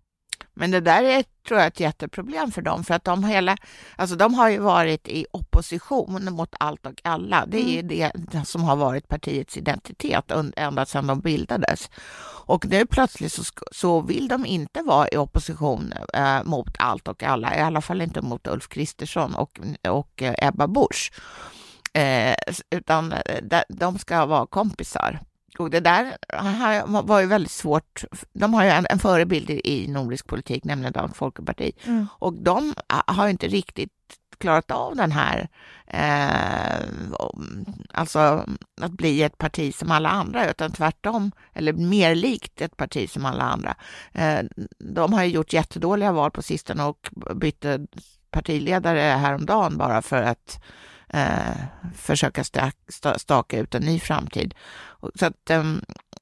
Men 0.55 0.71
det 0.71 0.79
där 0.79 1.03
är, 1.03 1.23
tror 1.47 1.59
jag, 1.59 1.67
ett 1.67 1.79
jätteproblem 1.79 2.51
för 2.51 2.61
dem, 2.61 2.83
för 2.83 2.93
att 2.93 3.03
de 3.03 3.23
hela, 3.23 3.57
alltså 3.95 4.15
de 4.15 4.33
har 4.33 4.49
ju 4.49 4.57
varit 4.59 5.07
i 5.07 5.25
opposition 5.31 6.27
mot 6.33 6.55
allt 6.59 6.85
och 6.85 7.01
alla. 7.03 7.45
Det 7.45 7.57
är 7.57 7.69
ju 7.75 7.81
det 7.81 8.45
som 8.45 8.63
har 8.63 8.75
varit 8.75 9.07
partiets 9.07 9.57
identitet 9.57 10.31
ända 10.55 10.85
sedan 10.85 11.07
de 11.07 11.19
bildades. 11.19 11.89
Och 12.47 12.65
nu 12.65 12.85
plötsligt 12.85 13.31
så, 13.33 13.43
så 13.71 14.01
vill 14.01 14.27
de 14.27 14.45
inte 14.45 14.81
vara 14.81 15.07
i 15.07 15.17
opposition 15.17 15.93
eh, 16.13 16.43
mot 16.43 16.75
allt 16.79 17.07
och 17.07 17.23
alla, 17.23 17.57
i 17.57 17.61
alla 17.61 17.81
fall 17.81 18.01
inte 18.01 18.21
mot 18.21 18.47
Ulf 18.47 18.67
Kristersson 18.69 19.35
och, 19.35 19.59
och 19.89 20.21
eh, 20.23 20.47
Ebba 20.47 20.67
Busch. 20.67 21.11
Eh, 21.93 22.35
utan 22.69 23.11
eh, 23.11 23.19
de- 23.43 23.63
de 23.69 23.99
ska 23.99 24.25
vara 24.25 24.47
kompisar. 24.47 25.19
Och 25.59 25.69
det 25.69 25.79
där 25.79 26.17
var 27.03 27.19
ju 27.19 27.25
väldigt 27.25 27.51
svårt. 27.51 28.03
De 28.33 28.53
har 28.53 28.63
ju 28.63 28.69
en, 28.69 28.85
en 28.89 28.99
förebild 28.99 29.49
i 29.49 29.87
nordisk 29.87 30.27
politik, 30.27 30.63
nämligen 30.63 30.93
Dansk 30.93 31.15
Folkeparti. 31.15 31.71
Mm. 31.83 32.07
Och 32.11 32.33
de 32.33 32.73
har 32.87 33.27
inte 33.27 33.47
riktigt 33.47 33.91
klarat 34.37 34.71
av 34.71 34.95
den 34.95 35.11
här, 35.11 35.47
eh, 35.87 36.87
alltså 37.93 38.45
att 38.81 38.91
bli 38.91 39.23
ett 39.23 39.37
parti 39.37 39.75
som 39.75 39.91
alla 39.91 40.09
andra, 40.09 40.49
utan 40.49 40.71
tvärtom, 40.71 41.31
eller 41.53 41.73
mer 41.73 42.15
likt 42.15 42.61
ett 42.61 42.77
parti 42.77 43.09
som 43.09 43.25
alla 43.25 43.43
andra. 43.43 43.75
Eh, 44.13 44.39
de 44.79 45.13
har 45.13 45.23
ju 45.23 45.29
gjort 45.29 45.53
jättedåliga 45.53 46.11
val 46.11 46.31
på 46.31 46.41
sistone 46.41 46.83
och 46.83 47.09
bytte 47.35 47.87
partiledare 48.31 48.99
häromdagen 48.99 49.77
bara 49.77 50.01
för 50.01 50.21
att 50.21 50.63
eh, 51.09 51.55
försöka 51.95 52.43
staka 53.17 53.59
ut 53.59 53.75
en 53.75 53.83
ny 53.83 53.99
framtid. 53.99 54.53
Så 55.15 55.25
att, 55.25 55.51
um, 55.51 55.81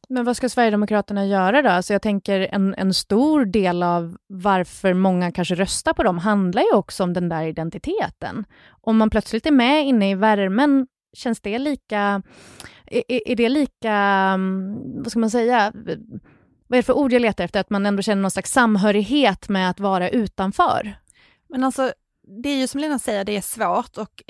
men 0.09 0.25
vad 0.25 0.37
ska 0.37 0.49
Sverigedemokraterna 0.49 1.25
göra 1.25 1.61
då? 1.61 1.69
Alltså 1.69 1.93
jag 1.93 2.01
tänker 2.01 2.39
en, 2.39 2.75
en 2.75 2.93
stor 2.93 3.45
del 3.45 3.83
av 3.83 4.17
varför 4.27 4.93
många 4.93 5.31
kanske 5.31 5.55
röstar 5.55 5.93
på 5.93 6.03
dem 6.03 6.17
handlar 6.17 6.61
ju 6.61 6.73
också 6.73 7.03
om 7.03 7.13
den 7.13 7.29
där 7.29 7.43
identiteten. 7.43 8.45
Om 8.81 8.97
man 8.97 9.09
plötsligt 9.09 9.45
är 9.45 9.51
med 9.51 9.85
inne 9.85 10.11
i 10.11 10.15
värmen, 10.15 10.87
känns 11.13 11.41
det 11.41 11.59
lika... 11.59 12.21
Är, 12.85 13.03
är 13.09 13.35
det 13.35 13.49
lika, 13.49 13.93
mm, 13.93 15.03
vad 15.03 15.11
ska 15.11 15.19
man 15.19 15.29
säga, 15.29 15.71
vad 16.67 16.77
är 16.77 16.81
det 16.81 16.83
för 16.83 16.97
ord 16.97 17.13
jag 17.13 17.21
letar 17.21 17.43
efter? 17.43 17.59
Att 17.59 17.69
man 17.69 17.85
ändå 17.85 18.01
känner 18.01 18.21
någon 18.21 18.31
slags 18.31 18.51
samhörighet 18.51 19.49
med 19.49 19.69
att 19.69 19.79
vara 19.79 20.09
utanför? 20.09 20.95
Men 21.49 21.63
alltså, 21.63 21.93
det 22.43 22.49
är 22.49 22.55
ju 22.57 22.67
som 22.67 22.81
Lena 22.81 22.99
säger, 22.99 23.25
det 23.25 23.37
är 23.37 23.41
svårt 23.41 23.97
och 23.97 24.23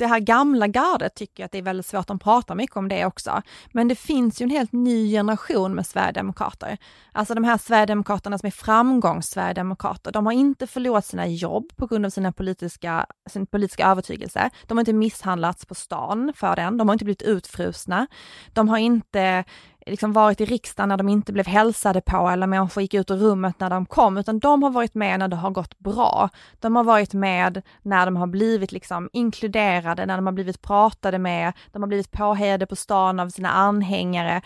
det 0.00 0.06
här 0.06 0.20
gamla 0.20 0.66
gardet 0.66 1.14
tycker 1.14 1.42
jag 1.42 1.46
att 1.46 1.52
det 1.52 1.58
är 1.58 1.62
väldigt 1.62 1.86
svårt, 1.86 2.06
de 2.06 2.18
pratar 2.18 2.54
mycket 2.54 2.76
om 2.76 2.88
det 2.88 3.06
också. 3.06 3.42
Men 3.72 3.88
det 3.88 3.94
finns 3.94 4.40
ju 4.40 4.44
en 4.44 4.50
helt 4.50 4.72
ny 4.72 5.10
generation 5.10 5.74
med 5.74 5.86
sverigedemokrater. 5.86 6.78
Alltså 7.12 7.34
de 7.34 7.44
här 7.44 7.58
sverigedemokraterna 7.58 8.38
som 8.38 8.46
är 8.46 8.50
framgångssverigedemokrater, 8.50 10.12
de 10.12 10.26
har 10.26 10.32
inte 10.32 10.66
förlorat 10.66 11.06
sina 11.06 11.26
jobb 11.26 11.72
på 11.76 11.86
grund 11.86 12.06
av 12.06 12.10
sina 12.10 12.32
politiska, 12.32 13.06
sin 13.30 13.46
politiska 13.46 13.86
övertygelse. 13.86 14.50
De 14.66 14.76
har 14.76 14.80
inte 14.80 14.92
misshandlats 14.92 15.66
på 15.66 15.74
stan 15.74 16.32
för 16.36 16.56
den, 16.56 16.76
de 16.76 16.88
har 16.88 16.92
inte 16.92 17.04
blivit 17.04 17.22
utfrusna. 17.22 18.06
De 18.52 18.68
har 18.68 18.78
inte 18.78 19.44
liksom 19.90 20.12
varit 20.12 20.40
i 20.40 20.44
riksdagen 20.44 20.88
när 20.88 20.96
de 20.96 21.08
inte 21.08 21.32
blev 21.32 21.46
hälsade 21.46 22.00
på 22.00 22.28
eller 22.28 22.46
människor 22.46 22.82
gick 22.82 22.94
ut 22.94 23.10
ur 23.10 23.16
rummet 23.16 23.60
när 23.60 23.70
de 23.70 23.86
kom, 23.86 24.18
utan 24.18 24.38
de 24.38 24.62
har 24.62 24.70
varit 24.70 24.94
med 24.94 25.18
när 25.18 25.28
det 25.28 25.36
har 25.36 25.50
gått 25.50 25.78
bra. 25.78 26.28
De 26.60 26.76
har 26.76 26.84
varit 26.84 27.14
med 27.14 27.62
när 27.82 28.06
de 28.06 28.16
har 28.16 28.26
blivit 28.26 28.72
liksom 28.72 29.10
inkluderade, 29.12 30.06
när 30.06 30.16
de 30.16 30.26
har 30.26 30.32
blivit 30.32 30.62
pratade 30.62 31.18
med, 31.18 31.52
de 31.72 31.82
har 31.82 31.86
blivit 31.88 32.10
påhejade 32.10 32.66
på 32.66 32.76
stan 32.76 33.20
av 33.20 33.28
sina 33.28 33.50
anhängare. 33.50 34.42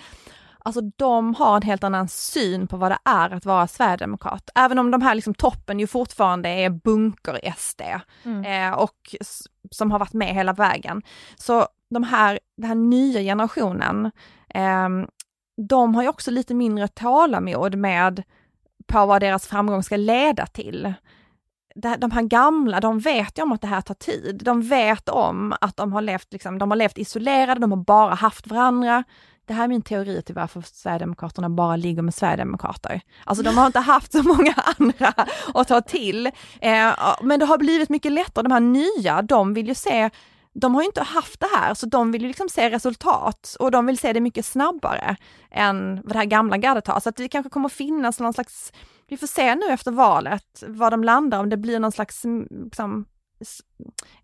Alltså 0.67 0.81
de 0.81 1.35
har 1.35 1.57
en 1.57 1.63
helt 1.63 1.85
annan 1.85 2.09
syn 2.09 2.67
på 2.67 2.77
vad 2.77 2.91
det 2.91 2.99
är 3.05 3.31
att 3.31 3.47
vara 3.47 3.67
sverigedemokrat. 3.67 4.51
Även 4.55 4.79
om 4.79 4.91
de 4.91 5.03
här 5.03 5.15
liksom 5.15 5.35
toppen 5.35 5.81
ju 5.81 5.87
fortfarande 5.87 6.49
är 6.49 6.71
bunker-SD 6.71 7.83
mm. 8.25 8.45
eh, 8.45 8.79
och 8.79 9.15
som 9.71 9.91
har 9.91 9.99
varit 9.99 10.13
med 10.13 10.35
hela 10.35 10.53
vägen. 10.53 11.03
Så 11.37 11.67
de 11.91 12.03
här, 12.03 12.39
den 12.57 12.69
här 12.69 12.75
nya 12.75 13.21
generationen, 13.21 14.11
eh, 14.55 14.89
de 15.57 15.95
har 15.95 16.03
ju 16.03 16.09
också 16.09 16.31
lite 16.31 16.55
mindre 16.55 16.89
tålamod 16.89 17.75
med 17.75 18.23
på 18.87 19.07
vad 19.07 19.23
deras 19.23 19.47
framgång 19.47 19.83
ska 19.83 19.97
leda 19.97 20.47
till. 20.47 20.95
De 21.99 22.11
här 22.11 22.23
gamla, 22.23 22.81
de 22.81 22.99
vet 22.99 23.39
ju 23.39 23.43
om 23.43 23.53
att 23.53 23.61
det 23.61 23.67
här 23.67 23.81
tar 23.81 23.95
tid. 23.95 24.41
De 24.45 24.63
vet 24.63 25.09
om 25.09 25.55
att 25.61 25.77
de 25.77 25.93
har 25.93 26.03
levt, 26.03 26.33
liksom, 26.33 26.59
de 26.59 26.71
har 26.71 26.77
levt 26.77 26.99
isolerade, 26.99 27.61
de 27.61 27.73
har 27.73 27.85
bara 27.85 28.15
haft 28.15 28.47
varandra. 28.47 29.05
Det 29.47 29.55
här 29.55 29.65
är 29.65 29.69
min 29.69 29.83
teori 29.83 30.23
till 30.23 30.35
varför 30.35 30.63
Sverigedemokraterna 30.67 31.51
bara 31.51 31.77
ligger 31.77 32.03
med 32.03 32.15
Sverigedemokrater. 32.15 33.01
Alltså 33.25 33.45
de 33.45 33.59
har 33.59 33.67
inte 33.67 33.81
haft 33.81 34.13
så 34.13 34.23
många 34.23 34.55
andra 34.79 35.15
att 35.55 35.69
ta 35.69 35.81
till. 35.81 36.27
Eh, 36.61 36.93
men 37.23 37.41
det 37.41 37.47
har 37.47 37.59
blivit 37.59 37.89
mycket 37.89 38.13
lättare. 38.13 38.43
De 38.43 38.53
här 38.53 38.61
nya, 38.61 39.23
de 39.23 39.55
vill 39.55 39.69
ju 39.69 39.75
se 39.75 40.11
de 40.55 40.75
har 40.75 40.83
ju 40.83 40.87
inte 40.87 41.03
haft 41.03 41.41
det 41.41 41.49
här, 41.57 41.75
så 41.75 41.87
de 41.87 42.13
vill 42.13 42.23
ju 42.23 42.29
liksom 42.29 42.49
se 42.49 42.71
resultat 42.71 43.57
och 43.61 43.71
de 43.71 43.87
vill 43.87 43.99
se 43.99 44.13
det 44.13 44.21
mycket 44.21 44.47
snabbare 44.47 45.17
än 45.51 46.01
vad 46.05 46.13
det 46.13 46.19
här 46.19 46.25
gamla 46.25 46.57
gardet 46.57 46.87
har. 46.87 47.01
Så 47.01 47.09
att 47.09 47.17
det 47.17 47.29
kanske 47.29 47.51
kommer 47.51 47.69
finnas 47.69 48.21
någon 48.21 48.33
slags, 48.33 48.73
vi 49.09 49.17
får 49.17 49.27
se 49.27 49.55
nu 49.55 49.67
efter 49.67 49.91
valet 49.91 50.63
vad 50.67 50.93
de 50.93 51.05
landar, 51.05 51.41
om 51.41 51.49
det 51.49 51.57
blir 51.57 51.81
någon 51.81 51.93
slags 51.93 52.25
mm, 52.25 52.49
liksom, 52.65 53.07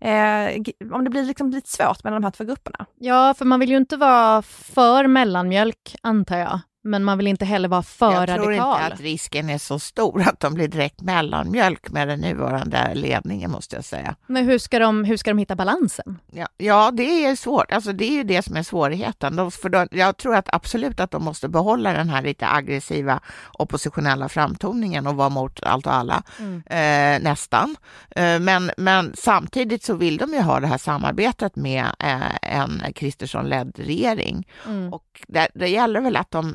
Eh, 0.01 0.63
om 0.93 1.05
det 1.05 1.11
blir 1.11 1.25
liksom 1.25 1.51
lite 1.51 1.71
svårt 1.71 2.05
mellan 2.05 2.23
de 2.23 2.27
här 2.27 2.31
två 2.31 2.45
grupperna. 2.45 2.87
Ja, 2.99 3.35
för 3.35 3.45
man 3.45 3.61
vill 3.61 3.71
ju 3.71 3.77
inte 3.77 3.97
vara 3.97 4.43
för 4.43 5.07
mellanmjölk, 5.07 5.97
antar 6.03 6.37
jag 6.37 6.61
men 6.83 7.05
man 7.05 7.19
vill 7.19 7.27
inte 7.27 7.45
heller 7.45 7.69
vara 7.69 7.83
för 7.83 8.07
radikal. 8.07 8.29
Jag 8.29 8.43
tror 8.43 8.53
inte 8.53 8.95
att 8.95 9.01
risken 9.01 9.51
är 9.51 9.59
så 9.59 9.79
stor 9.79 10.23
att 10.29 10.41
de 10.41 10.55
blir 10.55 10.69
direkt 10.69 11.01
mellanmjölk 11.01 11.91
med 11.91 12.09
den 12.09 12.21
nuvarande 12.21 12.95
ledningen, 12.95 13.51
måste 13.51 13.77
jag 13.77 13.85
säga. 13.85 14.15
Men 14.27 14.45
hur 14.45 14.59
ska 14.59 14.79
de, 14.79 15.05
hur 15.05 15.17
ska 15.17 15.31
de 15.31 15.39
hitta 15.39 15.57
balansen? 15.57 16.19
Ja, 16.33 16.47
ja 16.57 16.91
det 16.91 17.25
är 17.25 17.37
svårt. 17.37 17.73
Alltså, 17.73 17.93
det 17.93 18.05
är 18.05 18.13
ju 18.13 18.25
det 18.25 18.43
som 18.43 18.57
är 18.57 18.63
svårigheten. 18.63 19.37
De, 19.37 19.51
för 19.51 19.69
de, 19.69 19.89
jag 19.91 20.17
tror 20.17 20.37
att 20.37 20.55
absolut 20.55 21.01
att 21.01 21.11
de 21.11 21.25
måste 21.25 21.49
behålla 21.49 21.93
den 21.93 22.09
här 22.09 22.23
lite 22.23 22.49
aggressiva 22.49 23.21
oppositionella 23.53 24.29
framtoningen 24.29 25.07
och 25.07 25.17
vara 25.17 25.29
mot 25.29 25.63
allt 25.63 25.87
och 25.87 25.95
alla, 25.95 26.23
mm. 26.39 26.63
eh, 26.67 27.23
nästan. 27.23 27.77
Eh, 28.11 28.41
men, 28.41 28.71
men 28.77 29.13
samtidigt 29.17 29.85
så 29.85 29.95
vill 29.95 30.17
de 30.17 30.33
ju 30.33 30.41
ha 30.41 30.61
det 30.61 30.67
här 30.67 30.79
samarbetet 30.79 31.57
med 31.57 31.85
eh, 31.99 32.57
en 32.59 32.83
Kristersson-ledd 32.95 33.79
regering. 33.79 34.49
Mm. 34.67 34.93
Och 34.93 35.05
det, 35.29 35.49
det 35.55 35.69
gäller 35.69 36.01
väl 36.01 36.17
att 36.17 36.31
de 36.31 36.55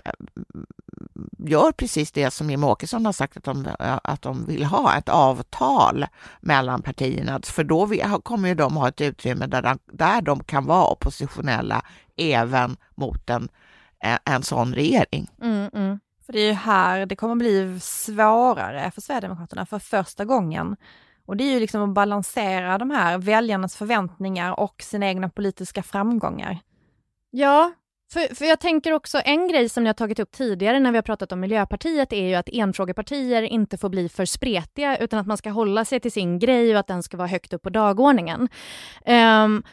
gör 1.37 1.71
precis 1.71 2.11
det 2.11 2.31
som 2.31 2.49
Jimmie 2.49 2.69
Åkesson 2.69 3.05
har 3.05 3.13
sagt 3.13 3.37
att 3.37 3.43
de, 3.43 3.67
att 3.79 4.21
de 4.21 4.45
vill 4.45 4.65
ha, 4.65 4.97
ett 4.97 5.09
avtal 5.09 6.05
mellan 6.39 6.81
partierna. 6.81 7.39
För 7.43 7.63
då 7.63 7.89
kommer 8.23 8.49
ju 8.49 8.55
de 8.55 8.77
ha 8.77 8.87
ett 8.87 9.01
utrymme 9.01 9.47
där 9.47 9.61
de, 9.61 9.79
där 9.85 10.21
de 10.21 10.43
kan 10.43 10.65
vara 10.65 10.87
oppositionella 10.87 11.85
även 12.17 12.77
mot 12.95 13.29
en, 13.29 13.49
en 14.25 14.43
sån 14.43 14.73
regering. 14.73 15.29
Mm, 15.41 15.69
mm. 15.73 15.99
För 16.25 16.33
det 16.33 16.39
är 16.39 16.47
ju 16.47 16.53
här 16.53 17.05
det 17.05 17.15
kommer 17.15 17.35
bli 17.35 17.79
svårare 17.79 18.91
för 18.91 19.01
Sverigedemokraterna 19.01 19.65
för 19.65 19.79
första 19.79 20.25
gången. 20.25 20.75
Och 21.25 21.37
det 21.37 21.43
är 21.43 21.53
ju 21.53 21.59
liksom 21.59 21.81
att 21.81 21.93
balansera 21.95 22.77
de 22.77 22.91
här 22.91 23.17
väljarnas 23.17 23.75
förväntningar 23.75 24.59
och 24.59 24.81
sina 24.81 25.05
egna 25.05 25.29
politiska 25.29 25.83
framgångar. 25.83 26.59
Ja, 27.31 27.73
för, 28.15 28.35
för 28.35 28.45
jag 28.45 28.59
tänker 28.59 28.91
också, 28.91 29.21
en 29.25 29.47
grej 29.47 29.69
som 29.69 29.83
ni 29.83 29.89
har 29.89 29.93
tagit 29.93 30.19
upp 30.19 30.31
tidigare 30.31 30.79
när 30.79 30.91
vi 30.91 30.97
har 30.97 31.03
pratat 31.03 31.31
om 31.31 31.39
Miljöpartiet 31.39 32.13
är 32.13 32.27
ju 32.27 32.35
att 32.35 32.49
enfrågepartier 32.49 33.41
inte 33.43 33.77
får 33.77 33.89
bli 33.89 34.09
för 34.09 34.25
spretiga 34.25 34.97
utan 34.97 35.19
att 35.19 35.27
man 35.27 35.37
ska 35.37 35.49
hålla 35.49 35.85
sig 35.85 35.99
till 35.99 36.11
sin 36.11 36.39
grej 36.39 36.73
och 36.73 36.79
att 36.79 36.87
den 36.87 37.03
ska 37.03 37.17
vara 37.17 37.27
högt 37.27 37.53
upp 37.53 37.61
på 37.61 37.69
dagordningen. 37.69 38.49
Um, 39.05 39.63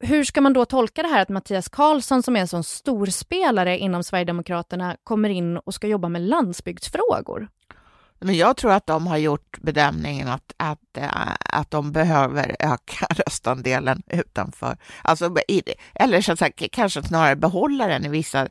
hur 0.00 0.24
ska 0.24 0.40
man 0.40 0.52
då 0.52 0.64
tolka 0.64 1.02
det 1.02 1.08
här 1.08 1.22
att 1.22 1.28
Mattias 1.28 1.68
Karlsson 1.68 2.22
som 2.22 2.36
är 2.36 2.40
en 2.40 2.48
sån 2.48 2.64
storspelare 2.64 3.78
inom 3.78 4.04
Sverigedemokraterna 4.04 4.96
kommer 5.04 5.28
in 5.28 5.56
och 5.56 5.74
ska 5.74 5.86
jobba 5.86 6.08
med 6.08 6.22
landsbygdsfrågor? 6.22 7.48
Men 8.20 8.36
jag 8.36 8.56
tror 8.56 8.72
att 8.72 8.86
de 8.86 9.06
har 9.06 9.16
gjort 9.16 9.58
bedömningen 9.60 10.28
att, 10.28 10.52
att, 10.56 10.96
eh, 10.96 11.32
att 11.38 11.70
de 11.70 11.92
behöver 11.92 12.56
öka 12.58 13.06
röstandelen 13.26 14.02
utanför. 14.06 14.76
Alltså, 15.02 15.36
eller 15.94 16.20
så 16.20 16.36
sagt, 16.36 16.62
kanske 16.72 17.02
snarare 17.02 17.36
behålla 17.36 17.86
den 17.86 18.04
i 18.04 18.08
vissa 18.08 18.48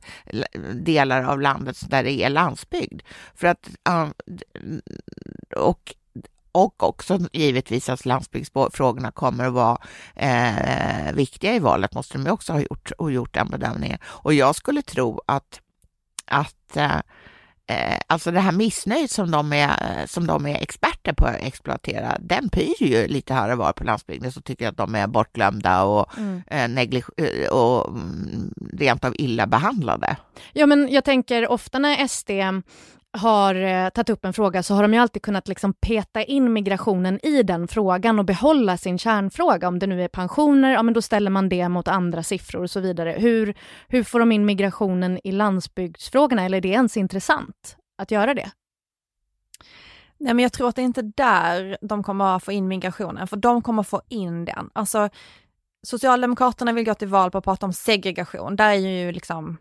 delar 0.74 1.24
av 1.24 1.42
landet 1.42 1.90
där 1.90 2.04
det 2.04 2.24
är 2.24 2.30
landsbygd. 2.30 3.02
För 3.36 3.48
att, 3.48 3.70
och 5.56 5.96
och 6.52 6.84
också 6.84 7.20
givetvis 7.34 7.90
att 7.90 8.06
landsbygdsfrågorna 8.06 9.12
kommer 9.12 9.46
att 9.46 9.54
vara 9.54 9.78
eh, 10.16 11.14
viktiga 11.14 11.56
i 11.56 11.60
valet, 11.60 11.94
måste 11.94 12.18
de 12.18 12.30
också 12.30 12.54
ha 12.54 12.60
gjort, 12.60 12.92
och 12.98 13.12
gjort 13.12 13.34
den 13.34 13.50
bedömningen. 13.50 14.00
Och 14.04 14.34
jag 14.34 14.56
skulle 14.56 14.82
tro 14.82 15.22
att, 15.26 15.62
att 16.26 16.78
eh, 16.78 17.00
alltså 18.08 18.32
det 18.32 18.40
här 18.40 18.52
missnöjet 18.52 19.12
som 19.12 19.32
de, 19.32 19.54
är, 19.54 20.08
som 20.08 20.28
de 20.28 20.46
är 20.46 20.62
experter 20.62 21.14
på 21.14 21.26
att 21.26 21.36
exploatera, 21.36 22.18
den 22.20 22.50
pyr 22.50 22.84
ju 22.84 23.08
lite 23.08 23.34
här 23.34 23.52
och 23.52 23.58
var 23.58 23.72
på 23.72 23.84
landsbygden 23.84 24.32
som 24.32 24.42
tycker 24.42 24.68
att 24.68 24.78
de 24.78 24.96
är 24.96 25.08
bortglömda 25.08 25.84
och, 25.84 26.18
mm. 26.18 26.42
eh, 26.48 27.26
eh, 27.26 27.50
och 27.50 27.88
mm, 27.88 28.54
rent 28.74 29.06
av 29.06 29.14
illa 29.18 29.48
behandlade. 29.48 30.16
Ja, 30.54 30.66
men 30.66 30.90
jag 30.92 31.04
tänker 31.04 31.52
ofta 31.52 31.80
när 31.80 32.08
SD 32.08 32.30
har 33.18 33.56
eh, 33.56 33.90
tagit 33.90 34.10
upp 34.10 34.26
en 34.26 34.34
fråga 34.34 34.64
så 34.64 34.74
har 34.74 34.82
de 34.82 34.94
ju 34.94 35.00
alltid 35.00 35.22
kunnat 35.22 35.48
liksom 35.48 35.74
peta 35.74 36.24
in 36.24 36.54
migrationen 36.54 37.20
i 37.26 37.44
den 37.44 37.68
frågan 37.68 38.20
och 38.20 38.26
behålla 38.26 38.78
sin 38.78 38.98
kärnfråga. 38.98 39.68
Om 39.68 39.80
det 39.80 39.88
nu 39.88 40.04
är 40.04 40.08
pensioner, 40.08 40.74
ja 40.74 40.84
men 40.84 40.94
då 40.94 41.02
ställer 41.02 41.32
man 41.32 41.50
det 41.50 41.70
mot 41.70 41.88
andra 41.88 42.24
siffror 42.24 42.64
och 42.64 42.72
så 42.72 42.80
vidare. 42.80 43.16
Hur, 43.18 43.54
hur 43.88 44.04
får 44.04 44.20
de 44.20 44.32
in 44.32 44.46
migrationen 44.46 45.20
i 45.24 45.32
landsbygdsfrågorna, 45.32 46.46
eller 46.46 46.58
är 46.58 46.62
det 46.62 46.70
ens 46.70 46.98
intressant 46.98 47.78
att 47.98 48.12
göra 48.12 48.34
det? 48.34 48.52
Nej 50.18 50.34
men 50.34 50.44
jag 50.44 50.54
tror 50.54 50.70
att 50.70 50.76
det 50.76 50.82
är 50.82 50.84
inte 50.84 51.02
där 51.02 51.78
de 51.82 52.04
kommer 52.04 52.36
att 52.36 52.44
få 52.44 52.52
in 52.52 52.68
migrationen, 52.68 53.28
för 53.28 53.38
de 53.38 53.62
kommer 53.62 53.84
få 53.84 54.02
in 54.10 54.46
den. 54.46 54.70
Alltså 54.74 55.10
Socialdemokraterna 55.84 56.72
vill 56.72 56.86
gå 56.86 56.94
till 56.94 57.08
val 57.08 57.32
på 57.32 57.38
att 57.38 57.44
prata 57.44 57.66
om 57.66 57.74
segregation, 57.74 58.56
där 58.56 58.70
är 58.70 58.76
ju 58.76 59.12
liksom 59.12 59.58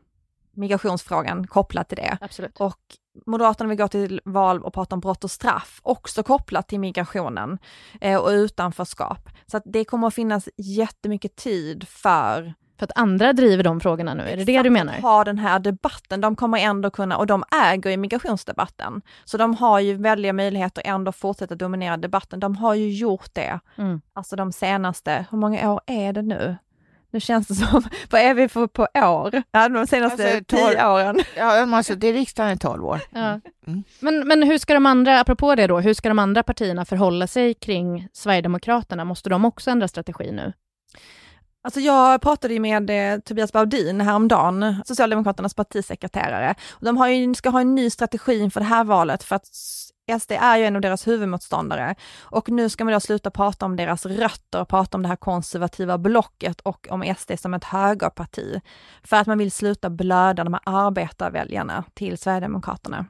migrationsfrågan 0.59 1.47
kopplat 1.47 1.88
till 1.88 1.97
det. 1.97 2.19
Absolut. 2.21 2.61
Och 2.61 2.79
Moderaterna 3.27 3.69
vill 3.69 3.79
gå 3.79 3.88
till 3.88 4.21
val 4.25 4.62
och 4.62 4.75
prata 4.75 4.95
om 4.95 5.00
brott 5.00 5.25
och 5.25 5.31
straff, 5.31 5.81
också 5.83 6.23
kopplat 6.23 6.69
till 6.69 6.81
migrationen 6.81 7.59
eh, 8.00 8.17
och 8.21 8.29
utanförskap. 8.29 9.29
Så 9.47 9.57
att 9.57 9.62
det 9.67 9.85
kommer 9.85 10.07
att 10.09 10.15
finnas 10.15 10.49
jättemycket 10.57 11.37
tid 11.37 11.88
för 11.88 12.55
För 12.79 12.85
att 12.85 12.93
andra 12.95 13.33
driver 13.33 13.65
de 13.65 13.81
frågorna 13.81 14.15
nu, 14.15 14.23
är 14.23 14.37
det 14.37 14.45
det 14.45 14.62
du 14.62 14.71
menar? 14.71 14.93
ha 15.00 15.25
den 15.25 15.38
här 15.38 15.59
debatten. 15.59 16.21
De 16.21 16.37
kommer 16.37 16.59
ändå 16.59 16.91
kunna, 16.91 17.17
och 17.17 17.27
de 17.27 17.45
äger 17.65 17.91
ju 17.91 17.97
migrationsdebatten, 17.97 19.03
så 19.25 19.37
de 19.37 19.55
har 19.55 19.81
ju 19.81 19.95
väldiga 19.95 20.33
möjligheter 20.33 20.83
ändå 20.87 21.12
fortsätta 21.12 21.55
dominera 21.55 21.97
debatten. 21.97 22.41
De 22.41 22.57
har 22.57 22.75
ju 22.75 22.91
gjort 22.91 23.35
det, 23.35 23.61
Mm. 23.77 24.00
alltså 24.12 24.37
de 24.37 24.53
senaste, 24.53 25.27
hur 25.31 25.38
många 25.38 25.73
år 25.73 25.81
är 25.87 26.12
det 26.12 26.23
nu? 26.23 26.57
Nu 27.11 27.21
känns 27.21 27.47
det 27.49 27.55
som, 27.55 27.83
vad 28.11 28.21
är 28.21 28.35
vi 28.35 28.49
för 28.49 28.67
på 28.67 28.83
år? 28.95 29.43
Ja, 29.50 29.69
de 29.69 29.87
senaste 29.87 30.25
Alltså, 30.25 30.45
tio 30.45 30.59
tolv- 30.59 30.95
åren. 30.95 31.21
Ja, 31.37 31.61
de 31.61 31.73
har 31.73 31.83
suttit 31.83 32.05
i 32.05 32.12
riksdagen 32.12 32.53
i 32.53 32.59
12 32.59 32.85
år. 32.85 33.00
Ja. 33.11 33.41
Mm. 33.67 33.83
Men, 34.00 34.29
men 34.29 34.43
hur 34.43 34.59
ska 34.59 34.75
de 34.75 34.87
andra, 34.87 35.21
apropå 35.21 35.55
det 35.55 35.67
då, 35.67 35.81
hur 35.81 35.95
ska 35.95 36.09
de 36.09 36.19
andra 36.19 36.43
partierna 36.43 36.85
förhålla 36.85 37.27
sig 37.27 37.55
kring 37.55 38.09
Sverigedemokraterna? 38.12 39.05
Måste 39.05 39.31
de 39.31 39.45
också 39.45 39.71
ändra 39.71 39.88
strategi 39.88 40.33
nu? 40.33 40.53
Alltså 41.62 41.81
jag 41.81 42.21
pratade 42.21 42.55
ju 42.55 42.61
med 42.61 42.91
eh, 43.15 43.21
Tobias 43.21 43.53
Baudin 43.53 44.00
häromdagen, 44.00 44.77
Socialdemokraternas 44.85 45.55
partisekreterare. 45.55 46.55
Och 46.71 46.85
de 46.85 46.97
har 46.97 47.09
ju, 47.09 47.35
ska 47.35 47.50
ha 47.50 47.61
en 47.61 47.75
ny 47.75 47.91
strategi 47.91 48.38
inför 48.41 48.61
det 48.61 48.67
här 48.67 48.85
valet 48.85 49.25
för 49.25 49.37
att 49.37 49.47
SD 50.21 50.33
är 50.33 50.57
ju 50.57 50.65
en 50.65 50.77
av 50.77 50.83
deras 50.83 51.07
huvudmotståndare. 51.07 51.95
Och 52.21 52.49
nu 52.49 52.69
ska 52.69 52.85
man 52.85 52.93
då 52.93 53.00
sluta 53.00 53.31
prata 53.31 53.67
om 53.67 53.77
deras 53.77 54.07
rötter 54.07 54.61
och 54.61 54.69
prata 54.69 54.97
om 54.97 55.03
det 55.03 55.09
här 55.09 55.17
konservativa 55.17 55.99
blocket 55.99 56.61
och 56.61 56.87
om 56.91 57.15
SD 57.19 57.33
som 57.38 57.55
ett 57.55 57.65
högerparti. 57.65 58.61
För 59.03 59.17
att 59.17 59.27
man 59.27 59.38
vill 59.38 59.53
sluta 59.53 59.91
blöda 59.91 60.45
de 60.45 60.55
här 60.55 60.62
arbetarväljarna 60.65 61.85
till 61.95 62.19
Sverigedemokraterna. 62.19 63.07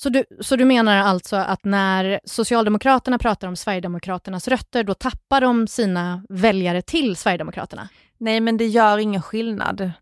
Så 0.00 0.08
du, 0.08 0.24
så 0.40 0.56
du 0.56 0.64
menar 0.64 0.96
alltså 0.96 1.36
att 1.36 1.64
när 1.64 2.20
Socialdemokraterna 2.24 3.18
pratar 3.18 3.48
om 3.48 3.56
Sverigedemokraternas 3.56 4.48
rötter, 4.48 4.84
då 4.84 4.94
tappar 4.94 5.40
de 5.40 5.66
sina 5.66 6.24
väljare 6.28 6.82
till 6.82 7.16
Sverigedemokraterna? 7.16 7.88
Nej, 8.18 8.40
men 8.40 8.56
det 8.56 8.66
gör 8.66 8.98
ingen 8.98 9.22
skillnad. 9.22 9.92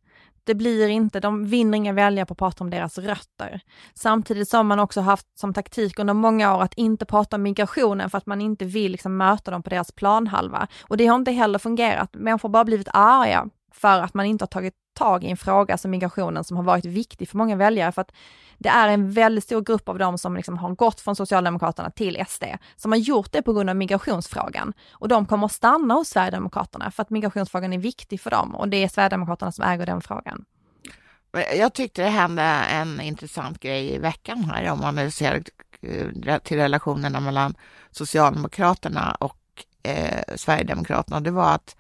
Det 0.47 0.55
blir 0.55 0.89
inte, 0.89 1.21
de 1.21 1.47
vinner 1.47 1.77
inga 1.79 1.93
väljare 1.93 2.27
på 2.27 2.33
att 2.33 2.39
prata 2.39 2.65
om 2.65 2.71
deras 2.71 2.99
rötter. 2.99 3.61
Samtidigt 3.95 4.49
som 4.49 4.67
man 4.67 4.81
också 4.81 5.01
haft 5.01 5.39
som 5.39 5.55
taktik 5.55 5.99
under 5.99 6.15
många 6.15 6.57
år 6.57 6.63
att 6.63 6.75
inte 6.75 7.07
prata 7.07 7.37
om 7.37 7.43
migrationen 7.43 8.11
för 8.11 8.19
att 8.19 8.27
man 8.27 8.41
inte 8.41 8.65
vill 8.65 8.93
liksom 8.93 9.17
möta 9.17 9.51
dem 9.51 9.63
på 9.63 9.71
deras 9.71 9.93
planhalva. 9.93 10.67
Och 10.89 10.97
det 10.97 11.07
har 11.07 11.17
inte 11.17 11.33
heller 11.33 11.59
fungerat. 11.59 12.15
Människor 12.15 12.49
har 12.49 12.53
bara 12.53 12.65
blivit 12.65 12.89
arga 12.93 13.49
för 13.81 14.03
att 14.03 14.15
man 14.15 14.27
inte 14.27 14.43
har 14.43 14.47
tagit 14.47 14.75
tag 14.95 15.25
i 15.25 15.31
en 15.31 15.37
fråga 15.37 15.79
som 15.79 15.91
migrationen 15.91 16.45
som 16.45 16.57
har 16.57 16.65
varit 16.65 16.85
viktig 16.85 17.29
för 17.29 17.39
många 17.39 17.57
väljare. 17.57 17.93
För 17.93 18.01
att 18.01 18.13
det 18.59 18.69
är 18.69 18.89
en 18.89 19.13
väldigt 19.13 19.45
stor 19.45 19.61
grupp 19.61 19.89
av 19.89 19.99
dem 19.99 20.19
som 20.19 20.37
liksom 20.37 20.59
har 20.59 20.71
gått 20.75 21.01
från 21.01 21.17
Socialdemokraterna 21.17 21.91
till 21.91 22.25
SD, 22.29 22.45
som 22.77 22.93
har 22.93 22.99
gjort 22.99 23.33
det 23.33 23.43
på 23.43 23.53
grund 23.53 23.71
av 23.71 23.77
migrationsfrågan. 23.77 24.73
Och 24.93 25.09
de 25.09 25.27
kommer 25.27 25.47
att 25.47 25.53
stanna 25.53 25.95
hos 25.95 26.09
Sverigedemokraterna 26.09 26.91
för 26.91 27.03
att 27.03 27.11
migrationsfrågan 27.11 27.73
är 27.73 27.79
viktig 27.79 28.21
för 28.21 28.31
dem 28.31 28.55
och 28.55 28.69
det 28.69 28.85
är 28.85 28.89
Sverigedemokraterna 28.89 29.53
som 29.53 29.65
äger 29.65 29.87
den 29.87 30.01
frågan. 30.01 30.45
Jag 31.57 31.73
tyckte 31.73 32.03
det 32.03 32.09
hände 32.09 32.43
en 32.43 33.01
intressant 33.01 33.61
grej 33.61 33.95
i 33.95 33.99
veckan 33.99 34.45
här 34.45 34.71
om 34.71 34.81
man 34.81 34.95
nu 34.95 35.11
ser 35.11 35.43
eh, 35.83 36.39
till 36.39 36.57
relationerna 36.57 37.21
mellan 37.21 37.55
Socialdemokraterna 37.91 39.17
och 39.21 39.39
eh, 39.83 40.37
Sverigedemokraterna. 40.37 41.21
Det 41.21 41.31
var 41.31 41.55
att 41.55 41.77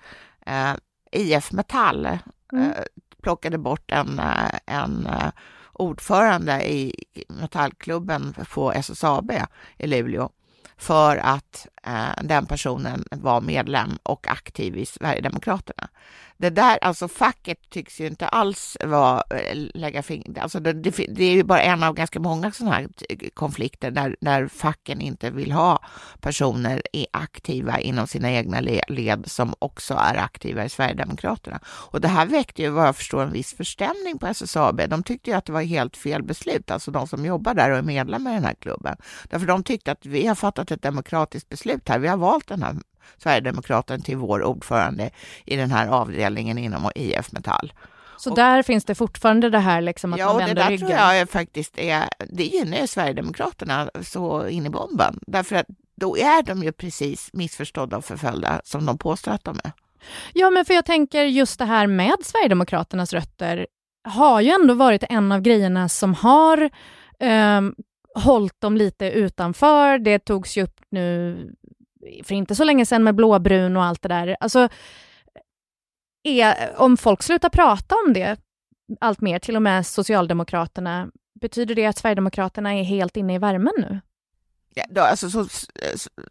eh, 0.46 0.72
IF 1.16 1.52
Metall 1.52 2.06
eh, 2.06 2.18
Mm. 2.52 2.72
plockade 3.22 3.58
bort 3.58 3.90
en, 3.92 4.18
eh, 4.18 4.58
en 4.66 5.06
eh, 5.06 5.30
ordförande 5.72 6.68
i 6.72 6.94
Metallklubben 7.28 8.34
på 8.54 8.72
SSAB 8.72 9.32
i 9.78 9.86
Luleå 9.86 10.30
för 10.76 11.16
att 11.16 11.66
Eh, 11.86 12.22
den 12.22 12.46
personen 12.46 13.04
var 13.10 13.40
medlem 13.40 13.98
och 14.02 14.26
aktiv 14.28 14.76
i 14.76 14.86
Sverigedemokraterna. 14.86 15.88
Det 16.38 16.50
där, 16.50 16.78
alltså 16.82 17.08
facket 17.08 17.70
tycks 17.70 18.00
ju 18.00 18.06
inte 18.06 18.28
alls 18.28 18.76
vara, 18.84 19.22
eh, 19.30 19.56
lägga 19.74 20.02
fingret, 20.02 20.38
alltså 20.38 20.60
det, 20.60 20.72
det, 20.72 21.06
det 21.08 21.24
är 21.24 21.32
ju 21.32 21.42
bara 21.42 21.62
en 21.62 21.82
av 21.82 21.94
ganska 21.94 22.20
många 22.20 22.52
sådana 22.52 22.76
här 22.76 22.88
eh, 23.08 23.28
konflikter 23.34 23.90
där, 23.90 24.16
där 24.20 24.48
facken 24.48 25.00
inte 25.00 25.30
vill 25.30 25.52
ha 25.52 25.84
personer 26.20 26.82
i, 26.92 27.06
aktiva 27.10 27.80
inom 27.80 28.06
sina 28.06 28.32
egna 28.32 28.60
led 28.88 29.24
som 29.26 29.54
också 29.58 29.94
är 29.94 30.16
aktiva 30.16 30.64
i 30.64 30.68
Sverigedemokraterna. 30.68 31.60
Och 31.66 32.00
det 32.00 32.08
här 32.08 32.26
väckte 32.26 32.62
ju 32.62 32.70
vad 32.70 32.86
jag 32.86 32.96
förstår 32.96 33.22
en 33.22 33.32
viss 33.32 33.54
förstämning 33.54 34.18
på 34.18 34.26
SSAB. 34.26 34.88
De 34.88 35.02
tyckte 35.02 35.30
ju 35.30 35.36
att 35.36 35.44
det 35.44 35.52
var 35.52 35.62
helt 35.62 35.96
fel 35.96 36.22
beslut, 36.22 36.70
alltså 36.70 36.90
de 36.90 37.08
som 37.08 37.24
jobbar 37.24 37.54
där 37.54 37.70
och 37.70 37.78
är 37.78 37.82
medlemmar 37.82 38.30
i 38.30 38.34
den 38.34 38.44
här 38.44 38.54
klubben. 38.54 38.96
Därför 39.30 39.46
de 39.46 39.62
tyckte 39.62 39.92
att 39.92 40.06
vi 40.06 40.26
har 40.26 40.34
fattat 40.34 40.70
ett 40.70 40.82
demokratiskt 40.82 41.48
beslut 41.48 41.75
här. 41.86 41.98
Vi 41.98 42.08
har 42.08 42.16
valt 42.16 42.48
den 42.48 42.62
här 42.62 42.76
Sverigedemokraten 43.18 44.02
till 44.02 44.16
vår 44.16 44.42
ordförande 44.42 45.10
i 45.44 45.56
den 45.56 45.70
här 45.70 45.88
avdelningen 45.88 46.58
inom 46.58 46.90
IF 46.94 47.32
Metall. 47.32 47.72
Så 48.18 48.30
Och- 48.30 48.36
där 48.36 48.62
finns 48.62 48.84
det 48.84 48.94
fortfarande 48.94 49.50
det 49.50 49.58
här 49.58 49.80
liksom 49.80 50.12
att 50.12 50.18
ja, 50.18 50.26
man 50.26 50.34
och 50.34 50.40
det 50.40 50.46
vänder 50.46 50.62
där 50.62 50.70
ryggen? 50.70 50.88
tror 50.88 51.00
jag 51.00 51.30
faktiskt 51.30 51.78
är, 51.78 52.08
det 52.30 52.44
gynnar 52.44 52.78
ju 52.78 52.86
Sverigedemokraterna 52.86 53.90
så 54.02 54.48
in 54.48 54.66
i 54.66 54.70
bomben. 54.70 55.18
Därför 55.26 55.56
att 55.56 55.66
då 55.96 56.16
är 56.18 56.42
de 56.42 56.62
ju 56.62 56.72
precis 56.72 57.30
missförstådda 57.32 57.96
och 57.96 58.04
förföljda 58.04 58.60
som 58.64 58.86
de 58.86 58.98
påstår 58.98 59.32
att 59.32 59.44
de 59.44 59.60
är. 59.64 59.72
Ja, 60.32 60.50
men 60.50 60.64
för 60.64 60.74
jag 60.74 60.84
tänker 60.84 61.22
just 61.24 61.58
det 61.58 61.64
här 61.64 61.86
med 61.86 62.16
Sverigedemokraternas 62.22 63.12
rötter 63.12 63.66
har 64.08 64.40
ju 64.40 64.50
ändå 64.50 64.74
varit 64.74 65.04
en 65.08 65.32
av 65.32 65.40
grejerna 65.40 65.88
som 65.88 66.14
har 66.14 66.70
um, 67.20 67.74
hållit 68.16 68.60
dem 68.60 68.76
lite 68.76 69.10
utanför. 69.10 69.98
Det 69.98 70.18
togs 70.18 70.56
ju 70.56 70.62
upp 70.62 70.80
nu 70.90 71.36
för 72.24 72.34
inte 72.34 72.54
så 72.54 72.64
länge 72.64 72.86
sedan 72.86 73.04
med 73.04 73.14
blåbrun 73.14 73.76
och 73.76 73.84
allt 73.84 74.02
det 74.02 74.08
där. 74.08 74.36
Alltså, 74.40 74.68
är, 76.22 76.74
om 76.76 76.96
folk 76.96 77.22
slutar 77.22 77.48
prata 77.48 77.94
om 78.06 78.12
det 78.12 78.40
allt 79.00 79.20
mer, 79.20 79.38
till 79.38 79.56
och 79.56 79.62
med 79.62 79.86
Socialdemokraterna, 79.86 81.08
betyder 81.40 81.74
det 81.74 81.86
att 81.86 81.98
Sverigedemokraterna 81.98 82.74
är 82.74 82.82
helt 82.82 83.16
inne 83.16 83.34
i 83.34 83.38
värmen 83.38 83.72
nu? 83.78 84.00
Ja, 84.74 84.84
då, 84.90 85.00
alltså, 85.00 85.30
so, 85.30 85.46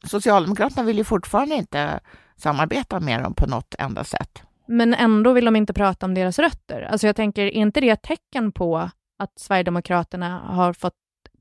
Socialdemokraterna 0.03 0.83
vill 0.83 0.97
ju 0.97 1.03
fortfarande 1.03 1.55
inte 1.55 1.99
samarbeta 2.37 2.99
med 2.99 3.23
dem 3.23 3.33
på 3.33 3.47
något 3.47 3.75
enda 3.79 4.03
sätt. 4.03 4.43
Men 4.67 4.93
ändå 4.93 5.33
vill 5.33 5.45
de 5.45 5.55
inte 5.55 5.73
prata 5.73 6.05
om 6.05 6.13
deras 6.13 6.39
rötter. 6.39 6.81
Alltså 6.81 7.07
jag 7.07 7.15
tänker, 7.15 7.41
är 7.41 7.51
inte 7.51 7.81
det 7.81 7.89
ett 7.89 8.03
tecken 8.03 8.51
på 8.51 8.89
att 9.19 9.39
Sverigedemokraterna 9.39 10.39
har 10.39 10.73
fått 10.73 10.93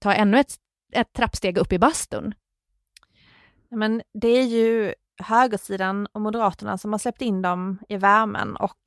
ta 0.04 0.14
ännu 0.14 0.38
ett, 0.38 0.54
ett 0.92 1.12
trappsteg 1.12 1.58
upp 1.58 1.72
i 1.72 1.78
bastun? 1.78 2.34
Men 3.70 4.02
det 4.14 4.28
är 4.28 4.44
ju 4.44 4.94
högersidan 5.18 6.06
och 6.12 6.20
Moderaterna 6.20 6.78
som 6.78 6.92
har 6.92 6.98
släppt 6.98 7.22
in 7.22 7.42
dem 7.42 7.78
i 7.88 7.96
värmen 7.96 8.56
och 8.56 8.78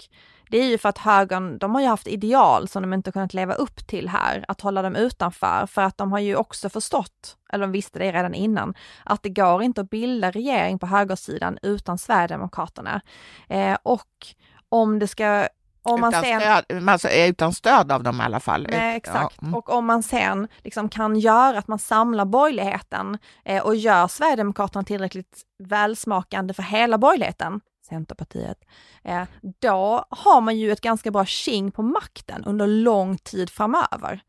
det 0.49 0.58
är 0.58 0.65
ju 0.65 0.77
för 0.77 0.89
att 0.89 0.97
högern, 0.97 1.58
de 1.58 1.75
har 1.75 1.82
ju 1.82 1.88
haft 1.88 2.08
ideal 2.08 2.67
som 2.67 2.82
de 2.82 2.93
inte 2.93 3.12
kunnat 3.12 3.34
leva 3.34 3.53
upp 3.53 3.88
till 3.88 4.10
här, 4.10 4.45
att 4.47 4.62
hålla 4.62 4.82
dem 4.82 4.95
utanför, 4.95 5.65
för 5.65 5.82
att 5.82 5.97
de 5.97 6.12
har 6.12 6.19
ju 6.19 6.36
också 6.36 6.69
förstått, 6.69 7.38
eller 7.53 7.65
de 7.65 7.71
visste 7.71 7.99
det 7.99 8.12
redan 8.12 8.34
innan, 8.34 8.73
att 9.06 9.23
det 9.23 9.30
går 9.30 9.63
inte 9.63 9.82
att 9.82 9.89
bilda 9.89 10.32
regering 10.32 10.80
på 10.80 10.88
högersidan 10.88 11.58
utan 11.62 11.97
Sverigedemokraterna. 11.97 13.01
Eh, 13.49 13.77
och 13.84 14.27
om 14.69 14.99
det 14.99 15.08
ska, 15.08 15.47
om 15.88 16.02
man 16.02 16.10
utan, 16.10 16.23
sen... 16.23 16.41
stöd, 16.41 16.89
alltså, 16.89 17.10
utan 17.10 17.54
stöd 17.54 17.91
av 17.91 18.04
dem 18.04 18.21
i 18.21 18.23
alla 18.23 18.39
fall. 18.39 18.67
Nej, 18.71 18.97
exakt. 18.97 19.36
ja, 19.39 19.47
mm. 19.47 19.56
Och 19.56 19.69
om 19.69 19.86
man 19.86 20.04
sen 20.04 20.47
liksom 20.63 20.89
kan 20.89 21.19
göra 21.19 21.58
att 21.58 21.67
man 21.67 21.80
samlar 21.80 22.26
borgerligheten 22.26 23.17
eh, 23.45 23.63
och 23.63 23.76
gör 23.76 24.08
Sverigedemokraterna 24.08 24.84
tillräckligt 24.84 25.41
välsmakande 25.63 26.54
för 26.54 26.63
hela 26.63 26.97
borgerligheten, 26.97 27.62
Centerpartiet, 27.89 28.58
eh, 29.04 29.23
då 29.60 30.06
har 30.10 30.41
man 30.41 30.58
ju 30.58 30.71
ett 30.71 30.82
ganska 30.82 31.12
bra 31.12 31.26
king 31.26 31.71
på 31.71 31.82
makten 31.82 32.43
under 32.45 32.67
lång 32.67 33.17
tid 33.17 33.50
framöver. 33.50 34.21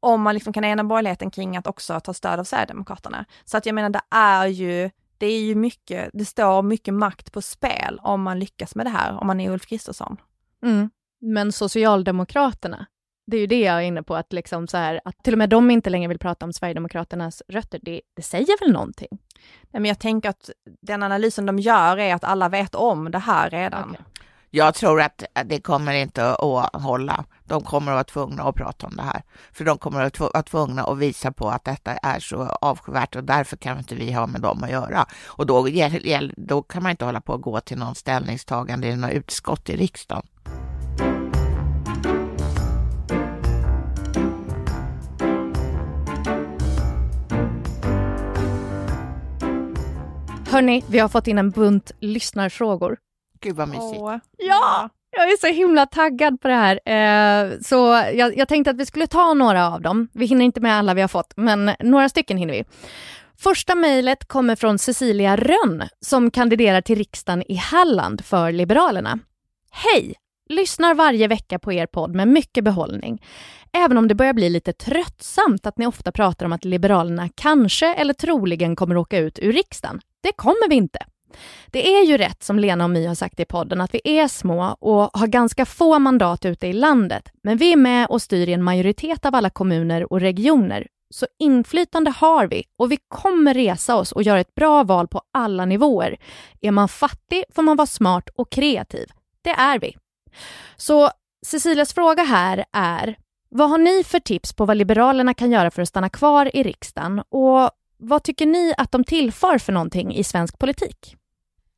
Om 0.00 0.22
man 0.22 0.34
liksom 0.34 0.52
kan 0.52 0.64
ena 0.64 0.84
borgerligheten 0.84 1.30
kring 1.30 1.56
att 1.56 1.66
också 1.66 2.00
ta 2.00 2.14
stöd 2.14 2.40
av 2.40 2.44
Sverigedemokraterna. 2.44 3.24
Så 3.44 3.56
att 3.56 3.66
jag 3.66 3.74
menar, 3.74 3.90
det 3.90 4.02
är 4.10 4.46
ju 4.46 4.90
det 5.18 5.26
är 5.26 5.40
ju 5.40 5.54
mycket, 5.54 6.10
det 6.12 6.24
står 6.24 6.62
mycket 6.62 6.94
makt 6.94 7.32
på 7.32 7.42
spel 7.42 8.00
om 8.02 8.22
man 8.22 8.38
lyckas 8.38 8.74
med 8.74 8.86
det 8.86 8.90
här, 8.90 9.20
om 9.20 9.26
man 9.26 9.40
är 9.40 9.50
Ulf 9.50 9.66
Kristersson. 9.66 10.16
Mm. 10.66 10.90
Men 11.20 11.52
Socialdemokraterna, 11.52 12.86
det 13.26 13.36
är 13.36 13.40
ju 13.40 13.46
det 13.46 13.60
jag 13.60 13.76
är 13.76 13.80
inne 13.80 14.02
på, 14.02 14.16
att, 14.16 14.32
liksom 14.32 14.68
så 14.68 14.76
här, 14.76 15.00
att 15.04 15.24
till 15.24 15.34
och 15.34 15.38
med 15.38 15.48
de 15.48 15.70
inte 15.70 15.90
längre 15.90 16.08
vill 16.08 16.18
prata 16.18 16.46
om 16.46 16.52
Sverigedemokraternas 16.52 17.42
rötter, 17.48 17.80
det, 17.82 18.00
det 18.16 18.22
säger 18.22 18.60
väl 18.60 18.72
någonting? 18.72 19.08
Nej, 19.70 19.80
men 19.80 19.84
jag 19.84 19.98
tänker 19.98 20.28
att 20.28 20.50
den 20.82 21.02
analysen 21.02 21.46
de 21.46 21.58
gör 21.58 21.96
är 21.96 22.14
att 22.14 22.24
alla 22.24 22.48
vet 22.48 22.74
om 22.74 23.10
det 23.10 23.18
här 23.18 23.50
redan. 23.50 23.90
Okej. 23.90 24.04
Jag 24.50 24.74
tror 24.74 25.00
att 25.00 25.24
det 25.44 25.60
kommer 25.60 25.92
inte 25.92 26.30
att 26.30 26.82
hålla. 26.82 27.24
De 27.44 27.62
kommer 27.62 27.92
att 27.92 27.96
vara 27.96 28.04
tvungna 28.04 28.42
att 28.42 28.54
prata 28.54 28.86
om 28.86 28.96
det 28.96 29.02
här. 29.02 29.22
För 29.52 29.64
de 29.64 29.78
kommer 29.78 30.04
att 30.04 30.20
vara 30.20 30.42
tvungna 30.42 30.84
att 30.84 30.98
visa 30.98 31.32
på 31.32 31.48
att 31.48 31.64
detta 31.64 31.92
är 31.92 32.20
så 32.20 32.42
avskyvärt 32.42 33.16
och 33.16 33.24
därför 33.24 33.56
kan 33.56 33.78
inte 33.78 33.94
vi 33.94 34.12
ha 34.12 34.26
med 34.26 34.40
dem 34.40 34.62
att 34.62 34.70
göra. 34.70 35.06
Och 35.26 35.46
då, 35.46 35.68
då 36.36 36.62
kan 36.62 36.82
man 36.82 36.90
inte 36.90 37.04
hålla 37.04 37.20
på 37.20 37.34
att 37.34 37.42
gå 37.42 37.60
till 37.60 37.78
någon 37.78 37.94
ställningstagande 37.94 38.88
i 38.88 38.96
något 38.96 39.12
utskott 39.12 39.68
i 39.68 39.76
riksdagen. 39.76 40.26
Hörni, 50.56 50.84
vi 50.90 50.98
har 50.98 51.08
fått 51.08 51.26
in 51.26 51.38
en 51.38 51.50
bunt 51.50 51.92
lyssnarfrågor. 52.00 52.96
Gud 53.40 53.56
vad 53.56 53.68
mysigt. 53.68 54.00
Åh. 54.00 54.16
Ja! 54.38 54.90
Jag 55.10 55.24
är 55.24 55.36
så 55.36 55.46
himla 55.46 55.86
taggad 55.86 56.40
på 56.40 56.48
det 56.48 56.54
här. 56.54 56.80
Eh, 56.84 57.58
så 57.60 57.76
jag, 58.14 58.36
jag 58.36 58.48
tänkte 58.48 58.70
att 58.70 58.76
vi 58.76 58.86
skulle 58.86 59.06
ta 59.06 59.34
några 59.34 59.74
av 59.74 59.80
dem. 59.80 60.08
Vi 60.12 60.26
hinner 60.26 60.44
inte 60.44 60.60
med 60.60 60.74
alla 60.74 60.94
vi 60.94 61.00
har 61.00 61.08
fått, 61.08 61.32
men 61.36 61.70
några 61.80 62.08
stycken 62.08 62.36
hinner 62.36 62.54
vi. 62.54 62.64
Första 63.38 63.74
mejlet 63.74 64.28
kommer 64.28 64.56
från 64.56 64.78
Cecilia 64.78 65.36
Rönn 65.36 65.82
som 66.00 66.30
kandiderar 66.30 66.80
till 66.80 66.98
riksdagen 66.98 67.42
i 67.48 67.54
Halland 67.54 68.24
för 68.24 68.52
Liberalerna. 68.52 69.18
Hej! 69.70 70.14
Lyssnar 70.48 70.94
varje 70.94 71.28
vecka 71.28 71.58
på 71.58 71.72
er 71.72 71.86
podd 71.86 72.14
med 72.14 72.28
mycket 72.28 72.64
behållning. 72.64 73.22
Även 73.72 73.98
om 73.98 74.08
det 74.08 74.14
börjar 74.14 74.32
bli 74.32 74.48
lite 74.48 74.72
tröttsamt 74.72 75.66
att 75.66 75.78
ni 75.78 75.86
ofta 75.86 76.12
pratar 76.12 76.46
om 76.46 76.52
att 76.52 76.64
Liberalerna 76.64 77.28
kanske 77.34 77.94
eller 77.94 78.14
troligen 78.14 78.76
kommer 78.76 78.96
åka 78.96 79.18
ut 79.18 79.38
ur 79.38 79.52
riksdagen. 79.52 80.00
Det 80.26 80.32
kommer 80.32 80.68
vi 80.68 80.74
inte. 80.74 80.98
Det 81.70 81.88
är 81.96 82.04
ju 82.04 82.16
rätt 82.16 82.42
som 82.42 82.58
Lena 82.58 82.84
och 82.84 82.90
My 82.90 83.06
har 83.06 83.14
sagt 83.14 83.40
i 83.40 83.44
podden 83.44 83.80
att 83.80 83.94
vi 83.94 84.00
är 84.04 84.28
små 84.28 84.76
och 84.80 85.10
har 85.18 85.26
ganska 85.26 85.66
få 85.66 85.98
mandat 85.98 86.44
ute 86.44 86.66
i 86.66 86.72
landet. 86.72 87.30
Men 87.42 87.56
vi 87.56 87.72
är 87.72 87.76
med 87.76 88.06
och 88.06 88.22
styr 88.22 88.48
i 88.48 88.52
en 88.52 88.62
majoritet 88.62 89.26
av 89.26 89.34
alla 89.34 89.50
kommuner 89.50 90.12
och 90.12 90.20
regioner. 90.20 90.86
Så 91.10 91.26
inflytande 91.38 92.10
har 92.10 92.46
vi 92.46 92.64
och 92.78 92.92
vi 92.92 92.98
kommer 93.08 93.54
resa 93.54 93.96
oss 93.96 94.12
och 94.12 94.22
göra 94.22 94.40
ett 94.40 94.54
bra 94.54 94.82
val 94.82 95.08
på 95.08 95.22
alla 95.32 95.64
nivåer. 95.64 96.16
Är 96.60 96.70
man 96.70 96.88
fattig 96.88 97.44
får 97.54 97.62
man 97.62 97.76
vara 97.76 97.86
smart 97.86 98.28
och 98.36 98.50
kreativ. 98.50 99.08
Det 99.42 99.50
är 99.50 99.78
vi. 99.78 99.96
Så 100.76 101.10
Cecilias 101.46 101.94
fråga 101.94 102.22
här 102.22 102.64
är, 102.72 103.16
vad 103.48 103.70
har 103.70 103.78
ni 103.78 104.04
för 104.04 104.20
tips 104.20 104.52
på 104.52 104.64
vad 104.64 104.76
Liberalerna 104.76 105.34
kan 105.34 105.50
göra 105.50 105.70
för 105.70 105.82
att 105.82 105.88
stanna 105.88 106.08
kvar 106.08 106.56
i 106.56 106.62
riksdagen? 106.62 107.22
Och 107.28 107.70
vad 107.96 108.22
tycker 108.22 108.46
ni 108.46 108.74
att 108.76 108.92
de 108.92 109.04
tillför 109.04 109.58
för 109.58 109.72
någonting 109.72 110.14
i 110.14 110.24
svensk 110.24 110.58
politik? 110.58 111.16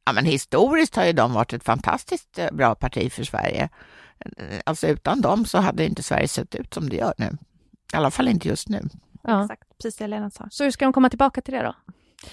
Ja, 0.04 0.12
men 0.12 0.24
historiskt 0.24 0.96
har 0.96 1.04
ju 1.04 1.12
de 1.12 1.32
varit 1.32 1.52
ett 1.52 1.64
fantastiskt 1.64 2.38
eh, 2.38 2.50
bra 2.52 2.74
parti 2.74 3.12
för 3.12 3.24
Sverige. 3.24 3.68
Eh, 4.20 4.60
alltså 4.66 4.86
utan 4.86 5.20
dem 5.20 5.44
så 5.44 5.58
hade 5.58 5.84
inte 5.84 6.02
Sverige 6.02 6.28
sett 6.28 6.54
ut 6.54 6.74
som 6.74 6.88
det 6.88 6.96
gör 6.96 7.14
nu. 7.18 7.38
I 7.92 7.96
alla 7.96 8.10
fall 8.10 8.28
inte 8.28 8.48
just 8.48 8.68
nu. 8.68 8.88
Ja. 9.22 9.42
Exakt, 9.42 9.62
precis 9.78 9.96
det 9.96 10.06
Lena 10.06 10.30
sa. 10.30 10.48
Så 10.50 10.64
hur 10.64 10.70
ska 10.70 10.84
de 10.84 10.92
komma 10.92 11.08
tillbaka 11.10 11.40
till 11.40 11.54
det 11.54 11.62
då? 11.62 11.74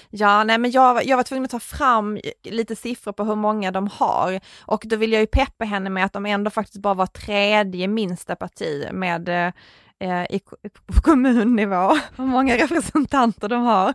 Ja, 0.10 0.44
nej 0.44 0.58
men 0.58 0.72
jag, 0.72 1.06
jag 1.06 1.18
var 1.18 1.24
tvungen 1.24 1.46
att 1.46 1.52
ta 1.52 1.60
fram 1.60 2.20
lite 2.44 2.76
siffror 2.76 3.12
på 3.12 3.24
hur 3.24 3.36
många 3.36 3.72
de 3.72 3.88
har 3.88 4.40
och 4.62 4.84
då 4.86 4.96
vill 4.96 5.12
jag 5.12 5.22
ju 5.22 5.28
peppa 5.28 5.66
henne 5.66 5.90
med 5.90 6.06
att 6.06 6.14
de 6.14 6.26
ändå 6.26 6.52
faktiskt 6.52 6.82
bara 6.82 6.94
var 6.94 7.06
tredje 7.08 7.88
minsta 7.88 8.36
parti 8.36 8.88
med 8.92 9.54
eh, 10.00 10.24
i, 10.24 10.40
på 10.86 11.02
kommunnivå, 11.02 11.98
hur 12.18 12.26
många 12.26 12.58
representanter 12.58 13.50
de 13.50 13.64
har. 13.64 13.94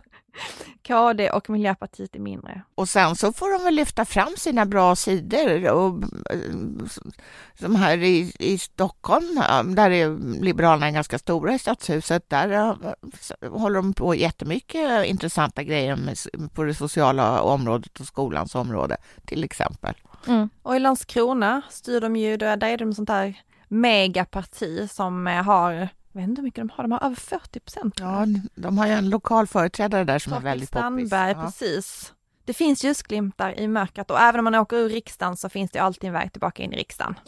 KD 0.87 1.29
och 1.29 1.49
Miljöpartiet 1.49 2.15
är 2.15 2.19
mindre. 2.19 2.61
Och 2.75 2.89
sen 2.89 3.15
så 3.15 3.33
får 3.33 3.57
de 3.57 3.63
väl 3.63 3.75
lyfta 3.75 4.05
fram 4.05 4.35
sina 4.37 4.65
bra 4.65 4.95
sidor. 4.95 5.69
Och, 5.71 6.03
som 7.59 7.75
här 7.75 7.97
i, 7.97 8.33
i 8.39 8.57
Stockholm, 8.57 9.41
där 9.75 9.91
är 9.91 10.39
Liberalerna 10.41 10.91
ganska 10.91 11.19
stora 11.19 11.53
i 11.53 11.59
Stadshuset, 11.59 12.29
där 12.29 12.75
håller 13.49 13.75
de 13.75 13.93
på 13.93 14.15
jättemycket 14.15 15.05
intressanta 15.05 15.63
grejer 15.63 15.95
med, 15.95 16.17
på 16.53 16.63
det 16.63 16.73
sociala 16.73 17.41
området 17.41 17.99
och 17.99 18.05
skolans 18.05 18.55
område, 18.55 18.97
till 19.25 19.43
exempel. 19.43 19.93
Mm. 20.27 20.49
Och 20.61 20.75
i 20.75 20.79
Landskrona 20.79 21.61
styr 21.69 22.01
de 22.01 22.15
ju, 22.15 22.37
där 22.37 22.63
är 22.63 22.77
de 22.77 22.93
sånt 22.93 23.09
här 23.09 23.41
megaparti 23.71 24.89
som 24.91 25.25
har 25.25 25.89
jag 26.13 26.21
vet 26.21 26.29
inte 26.29 26.41
hur 26.41 26.43
mycket 26.43 26.61
de 26.61 26.69
har, 26.69 26.83
de 26.83 26.91
har 26.91 27.05
över 27.05 27.15
40 27.15 27.59
procent. 27.59 27.99
Ja, 27.99 28.25
de 28.55 28.77
har 28.77 28.87
ju 28.87 28.93
en 28.93 29.09
lokal 29.09 29.47
företrädare 29.47 30.03
där 30.03 30.19
som 30.19 30.31
Torkel 30.31 30.47
är 30.47 30.51
väldigt 30.51 30.69
Strandberg, 30.69 31.33
poppis. 31.33 31.61
Ja. 31.61 31.67
precis. 31.67 32.13
Det 32.45 32.53
finns 32.53 32.83
ljusglimtar 32.83 33.59
i 33.59 33.67
mörkret 33.67 34.11
och 34.11 34.19
även 34.19 34.39
om 34.39 34.43
man 34.43 34.55
åker 34.55 34.77
ur 34.77 34.89
riksdagen 34.89 35.37
så 35.37 35.49
finns 35.49 35.71
det 35.71 35.79
alltid 35.79 36.07
en 36.07 36.13
väg 36.13 36.31
tillbaka 36.31 36.63
in 36.63 36.73
i 36.73 36.77
riksdagen. 36.77 37.19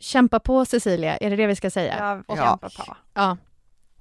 Kämpa 0.00 0.40
på 0.40 0.64
Cecilia, 0.64 1.16
är 1.16 1.30
det 1.30 1.36
det 1.36 1.46
vi 1.46 1.56
ska 1.56 1.70
säga? 1.70 2.22
Ja. 2.28 2.36
kämpar 2.36 2.84
på. 2.84 2.96
Ja. 3.14 3.36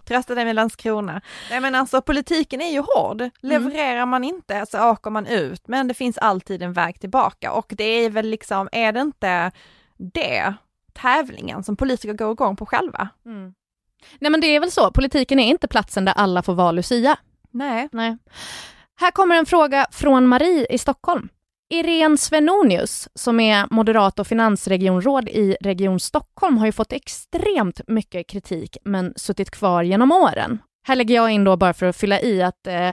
Trösta 0.05 0.35
dig 0.35 0.45
med 0.45 0.55
Landskrona. 0.55 1.21
Nej 1.49 1.61
men 1.61 1.75
alltså 1.75 2.01
politiken 2.01 2.61
är 2.61 2.71
ju 2.71 2.79
hård. 2.79 3.29
Levererar 3.39 4.05
man 4.05 4.23
inte 4.23 4.65
så 4.65 4.89
åker 4.89 5.09
man 5.11 5.27
ut, 5.27 5.67
men 5.67 5.87
det 5.87 5.93
finns 5.93 6.17
alltid 6.17 6.61
en 6.61 6.73
väg 6.73 6.99
tillbaka 6.99 7.51
och 7.51 7.73
det 7.77 7.83
är 7.83 8.09
väl 8.09 8.27
liksom, 8.27 8.69
är 8.71 8.91
det 8.91 9.01
inte 9.01 9.51
det, 9.97 10.53
tävlingen 10.93 11.63
som 11.63 11.75
politiker 11.75 12.13
går 12.13 12.31
igång 12.31 12.55
på 12.55 12.65
själva? 12.65 13.09
Mm. 13.25 13.53
Nej 14.19 14.31
men 14.31 14.41
det 14.41 14.47
är 14.47 14.59
väl 14.59 14.71
så, 14.71 14.91
politiken 14.91 15.39
är 15.39 15.47
inte 15.47 15.67
platsen 15.67 16.05
där 16.05 16.13
alla 16.13 16.41
får 16.41 16.53
vara 16.53 16.71
Lucia. 16.71 17.17
Nej. 17.51 17.89
Nej. 17.91 18.17
Här 18.95 19.11
kommer 19.11 19.35
en 19.35 19.45
fråga 19.45 19.87
från 19.91 20.27
Marie 20.27 20.65
i 20.69 20.77
Stockholm. 20.77 21.29
Irene 21.69 22.17
Svenonius, 22.17 23.09
som 23.15 23.39
är 23.39 23.67
moderat 23.69 24.19
och 24.19 24.27
finansregionråd 24.27 25.29
i 25.29 25.57
Region 25.61 25.99
Stockholm, 25.99 26.57
har 26.57 26.65
ju 26.65 26.71
fått 26.71 26.93
extremt 26.93 27.81
mycket 27.87 28.27
kritik 28.27 28.77
men 28.83 29.13
suttit 29.15 29.51
kvar 29.51 29.83
genom 29.83 30.11
åren. 30.11 30.59
Här 30.83 30.95
lägger 30.95 31.15
jag 31.15 31.31
in 31.31 31.43
då 31.43 31.57
bara 31.57 31.73
för 31.73 31.85
att 31.85 31.95
fylla 31.95 32.21
i 32.21 32.41
att 32.41 32.67
eh, 32.67 32.89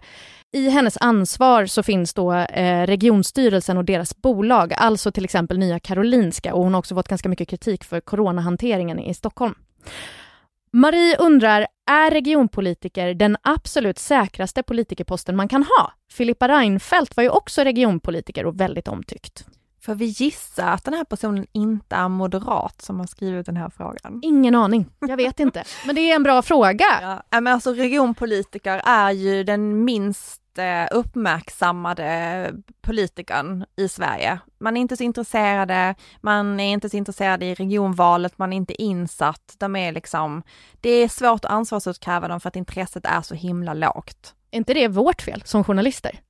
i 0.52 0.70
hennes 0.70 0.96
ansvar 1.00 1.66
så 1.66 1.82
finns 1.82 2.14
då 2.14 2.32
eh, 2.32 2.86
regionstyrelsen 2.86 3.76
och 3.76 3.84
deras 3.84 4.16
bolag, 4.16 4.72
alltså 4.76 5.12
till 5.12 5.24
exempel 5.24 5.58
Nya 5.58 5.78
Karolinska 5.78 6.54
och 6.54 6.64
hon 6.64 6.74
har 6.74 6.78
också 6.78 6.94
fått 6.94 7.08
ganska 7.08 7.28
mycket 7.28 7.48
kritik 7.48 7.84
för 7.84 8.00
coronahanteringen 8.00 8.98
i 8.98 9.14
Stockholm. 9.14 9.54
Marie 10.72 11.16
undrar, 11.16 11.66
är 11.90 12.10
regionpolitiker 12.10 13.14
den 13.14 13.36
absolut 13.42 13.98
säkraste 13.98 14.62
politikerposten 14.62 15.36
man 15.36 15.48
kan 15.48 15.62
ha? 15.62 15.92
Filippa 16.12 16.48
Reinfeldt 16.48 17.16
var 17.16 17.24
ju 17.24 17.30
också 17.30 17.64
regionpolitiker 17.64 18.46
och 18.46 18.60
väldigt 18.60 18.88
omtyckt. 18.88 19.44
Får 19.82 19.94
vi 19.94 20.04
gissa 20.04 20.72
att 20.72 20.84
den 20.84 20.94
här 20.94 21.04
personen 21.04 21.46
inte 21.52 21.96
är 21.96 22.08
moderat 22.08 22.82
som 22.82 23.00
har 23.00 23.06
skrivit 23.06 23.46
den 23.46 23.56
här 23.56 23.70
frågan? 23.76 24.20
Ingen 24.22 24.54
aning, 24.54 24.86
jag 24.98 25.16
vet 25.16 25.40
inte. 25.40 25.64
Men 25.86 25.94
det 25.94 26.00
är 26.00 26.16
en 26.16 26.22
bra 26.22 26.42
fråga. 26.42 26.84
Ja, 27.30 27.40
men 27.40 27.46
alltså 27.52 27.72
regionpolitiker 27.72 28.82
är 28.84 29.10
ju 29.10 29.44
den 29.44 29.84
minst 29.84 30.58
eh, 30.58 30.88
uppmärksammade 30.90 32.52
politikern 32.80 33.64
i 33.76 33.88
Sverige. 33.88 34.38
Man 34.60 34.76
är 34.76 34.80
inte 34.80 34.96
så 34.96 35.02
intresserade, 35.02 35.94
man 36.20 36.60
är 36.60 36.72
inte 36.72 36.90
så 36.90 36.96
intresserad 36.96 37.42
i 37.42 37.54
regionvalet, 37.54 38.38
man 38.38 38.52
är 38.52 38.56
inte 38.56 38.82
insatt. 38.82 39.54
De 39.58 39.76
är 39.76 39.92
liksom, 39.92 40.42
det 40.80 40.90
är 40.90 41.08
svårt 41.08 41.44
att 41.44 41.50
ansvarsutkräva 41.50 42.28
dem 42.28 42.40
för 42.40 42.48
att 42.48 42.56
intresset 42.56 43.04
är 43.04 43.22
så 43.22 43.34
himla 43.34 43.74
lågt. 43.74 44.34
Är 44.50 44.56
inte 44.58 44.74
det 44.74 44.88
vårt 44.88 45.22
fel 45.22 45.42
som 45.44 45.64
journalister? 45.64 46.20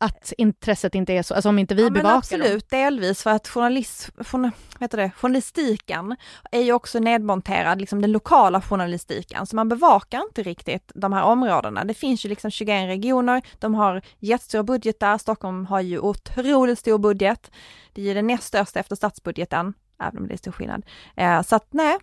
Att 0.00 0.32
intresset 0.38 0.94
inte 0.94 1.12
är 1.12 1.22
så, 1.22 1.34
alltså 1.34 1.48
om 1.48 1.58
inte 1.58 1.74
vi 1.74 1.82
ja, 1.82 1.90
bevakar 1.90 2.16
absolut, 2.16 2.70
dem. 2.70 2.78
delvis 2.80 3.22
för 3.22 3.30
att 3.30 3.48
journalist, 3.48 4.10
journal, 4.18 4.50
vet 4.78 4.90
det, 4.90 5.10
journalistiken 5.10 6.16
är 6.50 6.60
ju 6.60 6.72
också 6.72 6.98
nedmonterad, 6.98 7.80
liksom 7.80 8.02
den 8.02 8.12
lokala 8.12 8.60
journalistiken, 8.60 9.46
så 9.46 9.56
man 9.56 9.68
bevakar 9.68 10.20
inte 10.20 10.42
riktigt 10.42 10.92
de 10.94 11.12
här 11.12 11.22
områdena. 11.22 11.84
Det 11.84 11.94
finns 11.94 12.24
ju 12.24 12.28
liksom 12.28 12.50
21 12.50 12.88
regioner, 12.88 13.42
de 13.58 13.74
har 13.74 14.02
jättestora 14.18 14.62
budgetar, 14.62 15.18
Stockholm 15.18 15.66
har 15.66 15.80
ju 15.80 15.98
otroligt 15.98 16.78
stor 16.78 16.98
budget. 16.98 17.50
Det 17.92 18.02
är 18.02 18.06
ju 18.06 18.14
den 18.14 18.26
näst 18.26 18.44
största 18.44 18.80
efter 18.80 18.96
statsbudgeten, 18.96 19.74
även 20.02 20.18
om 20.18 20.28
det 20.28 20.34
är 20.34 20.38
stor 20.38 20.52
skillnad. 20.52 20.86
Eh, 21.16 21.42
så 21.42 21.56
att 21.56 21.66
nej, 21.70 21.98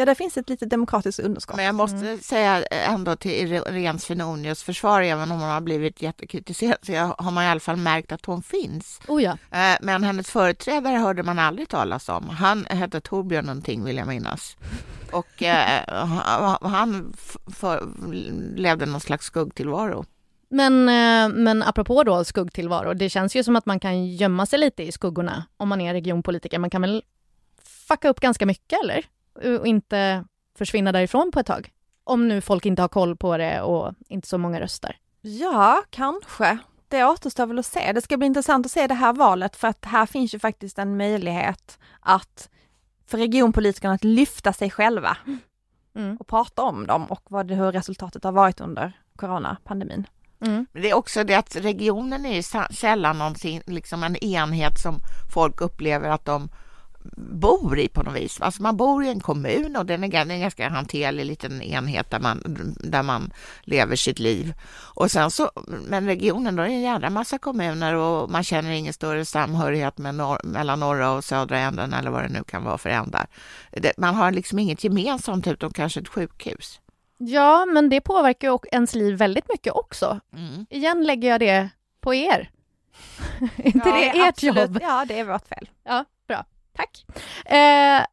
Ja, 0.00 0.04
det 0.06 0.14
finns 0.14 0.36
ett 0.36 0.48
litet 0.48 0.70
demokratiskt 0.70 1.20
underskott. 1.20 1.56
Men 1.56 1.64
jag 1.64 1.74
måste 1.74 1.96
Mm. 1.96 2.18
säga 2.20 2.62
ändå 2.64 3.16
till 3.16 3.30
Irene 3.32 3.98
Svenonius 3.98 4.62
försvar, 4.62 5.02
även 5.02 5.30
om 5.32 5.40
hon 5.40 5.48
har 5.50 5.60
blivit 5.60 6.02
jättekritiserad, 6.02 6.76
så 6.82 6.92
jag, 6.92 7.14
har 7.18 7.30
man 7.30 7.44
i 7.44 7.46
alla 7.46 7.60
fall 7.60 7.76
märkt 7.76 8.12
att 8.12 8.26
hon 8.26 8.42
finns. 8.42 9.00
Oh 9.08 9.22
ja. 9.22 9.30
Eh, 9.50 9.76
Men 9.80 10.04
hennes 10.04 10.30
företrädare 10.30 10.96
hörde 10.98 11.22
man 11.22 11.38
aldrig 11.38 11.68
talas 11.68 12.08
om. 12.08 12.28
Han 12.28 12.64
hette 12.64 13.00
Torbjörn 13.00 13.44
någonting 13.44 13.84
vill 13.84 13.96
jag 13.96 14.06
minnas. 14.08 14.56
Och 15.12 15.42
eh, 15.42 15.82
han- 16.62 17.12
för, 17.52 17.88
levde 18.56 18.86
någon 18.86 19.00
slags 19.00 19.26
skuggtillvaro. 19.26 20.04
Men, 20.52 20.88
eh, 20.88 21.36
men 21.36 21.62
apropå 21.62 22.02
då 22.04 22.24
skuggtillvaro, 22.24 22.94
det 22.94 23.10
känns 23.10 23.36
ju 23.36 23.44
som 23.44 23.56
att 23.56 23.66
man 23.66 23.80
kan 23.80 24.06
gömma 24.06 24.46
sig 24.46 24.58
lite 24.58 24.82
i 24.82 24.92
skuggorna 24.92 25.44
om 25.56 25.68
man 25.68 25.80
är 25.80 25.92
regionpolitiker. 25.92 26.58
Man 26.58 26.70
kan 26.70 26.82
väl 26.82 27.02
fucka 27.88 28.08
upp 28.08 28.20
ganska 28.20 28.46
mycket 28.46 28.78
eller? 28.82 29.04
Och 29.44 29.66
inte 29.66 30.24
försvinna 30.58 30.92
därifrån 30.92 31.30
på 31.32 31.40
ett 31.40 31.46
tag. 31.46 31.70
Om 32.04 32.28
nu 32.28 32.40
folk 32.40 32.66
inte 32.66 32.82
har 32.82 32.88
koll 32.88 33.16
på 33.16 33.36
det 33.36 33.60
och 33.60 33.94
inte 34.08 34.28
så 34.28 34.38
många 34.38 34.60
röstar. 34.60 34.96
Ja, 35.20 35.82
kanske. 35.90 36.58
Det 36.88 37.04
återstår 37.04 37.46
väl 37.46 37.58
att 37.58 37.66
se. 37.66 37.92
Det 37.92 38.00
ska 38.00 38.16
bli 38.16 38.26
intressant 38.26 38.66
att 38.66 38.72
se 38.72 38.86
det 38.86 38.94
här 38.94 39.12
valet 39.12 39.56
för 39.56 39.68
att 39.68 39.84
här 39.84 40.06
finns 40.06 40.34
ju 40.34 40.38
faktiskt 40.38 40.78
en 40.78 40.96
möjlighet 40.96 41.78
att 42.00 42.50
för 43.06 43.18
regionpolitikerna 43.18 43.94
att 43.94 44.04
lyfta 44.04 44.52
sig 44.52 44.70
själva 44.70 45.16
Mm. 45.94 46.16
och 46.16 46.26
prata 46.26 46.62
om 46.62 46.86
dem 46.86 47.04
och 47.04 47.22
vad 47.28 47.46
det, 47.46 47.54
hur 47.54 47.72
resultatet 47.72 48.24
har 48.24 48.32
varit 48.32 48.60
under 48.60 48.92
coronapandemin. 49.16 50.06
Mm. 50.40 50.66
Men 50.72 50.82
det 50.82 50.90
är 50.90 50.94
också 50.94 51.24
det 51.24 51.34
att 51.34 51.56
regionen 51.56 52.26
är 52.26 52.34
ju 52.34 52.42
sällan 52.76 53.18
någonting, 53.18 53.62
liksom 53.66 54.02
en 54.02 54.16
enhet 54.16 54.78
som 54.78 54.98
folk 55.34 55.60
upplever 55.60 56.08
att 56.08 56.24
de 56.24 56.48
bor 57.16 57.78
i 57.78 57.88
på 57.88 58.02
något 58.02 58.14
vis. 58.14 58.40
Alltså 58.40 58.62
man 58.62 58.76
bor 58.76 59.04
i 59.04 59.08
en 59.08 59.20
kommun 59.20 59.76
och 59.76 59.86
den 59.86 60.04
är 60.04 60.20
en 60.30 60.40
ganska 60.40 60.68
hanterlig 60.68 61.24
liten 61.24 61.62
enhet 61.62 62.10
där 62.10 62.20
man, 62.20 62.42
där 62.80 63.02
man 63.02 63.32
lever 63.62 63.96
sitt 63.96 64.18
liv. 64.18 64.54
Och 64.94 65.10
sen 65.10 65.30
så, 65.30 65.50
men 65.66 66.06
regionen 66.06 66.56
då 66.56 66.62
är 66.62 66.66
det 66.66 66.72
en 66.72 66.80
jävla 66.80 67.10
massa 67.10 67.38
kommuner 67.38 67.94
och 67.94 68.30
man 68.30 68.44
känner 68.44 68.70
ingen 68.70 68.92
större 68.92 69.24
samhörighet 69.24 69.98
med 69.98 70.14
norr, 70.14 70.40
mellan 70.44 70.80
norra 70.80 71.10
och 71.10 71.24
södra 71.24 71.58
änden 71.58 71.92
eller 71.92 72.10
vad 72.10 72.22
det 72.22 72.28
nu 72.28 72.44
kan 72.44 72.64
vara 72.64 72.78
för 72.78 72.90
ändar. 72.90 73.26
Man 73.96 74.14
har 74.14 74.30
liksom 74.30 74.58
inget 74.58 74.84
gemensamt 74.84 75.46
utom 75.46 75.72
kanske 75.72 76.00
ett 76.00 76.08
sjukhus. 76.08 76.80
Ja, 77.18 77.66
men 77.66 77.88
det 77.88 78.00
påverkar 78.00 78.48
ju 78.48 78.58
ens 78.72 78.94
liv 78.94 79.16
väldigt 79.16 79.48
mycket 79.48 79.72
också. 79.72 80.20
Mm. 80.36 80.66
Igen 80.70 81.04
lägger 81.04 81.28
jag 81.28 81.40
det 81.40 81.68
på 82.00 82.14
er. 82.14 82.50
inte 83.56 83.88
ja, 83.88 83.94
det 83.94 84.08
ert 84.08 84.28
absolut. 84.28 84.56
jobb? 84.56 84.78
Ja, 84.82 85.04
det 85.08 85.18
är 85.18 85.24
vårt 85.24 85.48
fel. 85.48 85.68
Ja. 85.84 86.04
Tack. 86.80 87.04
Eh, 87.44 88.04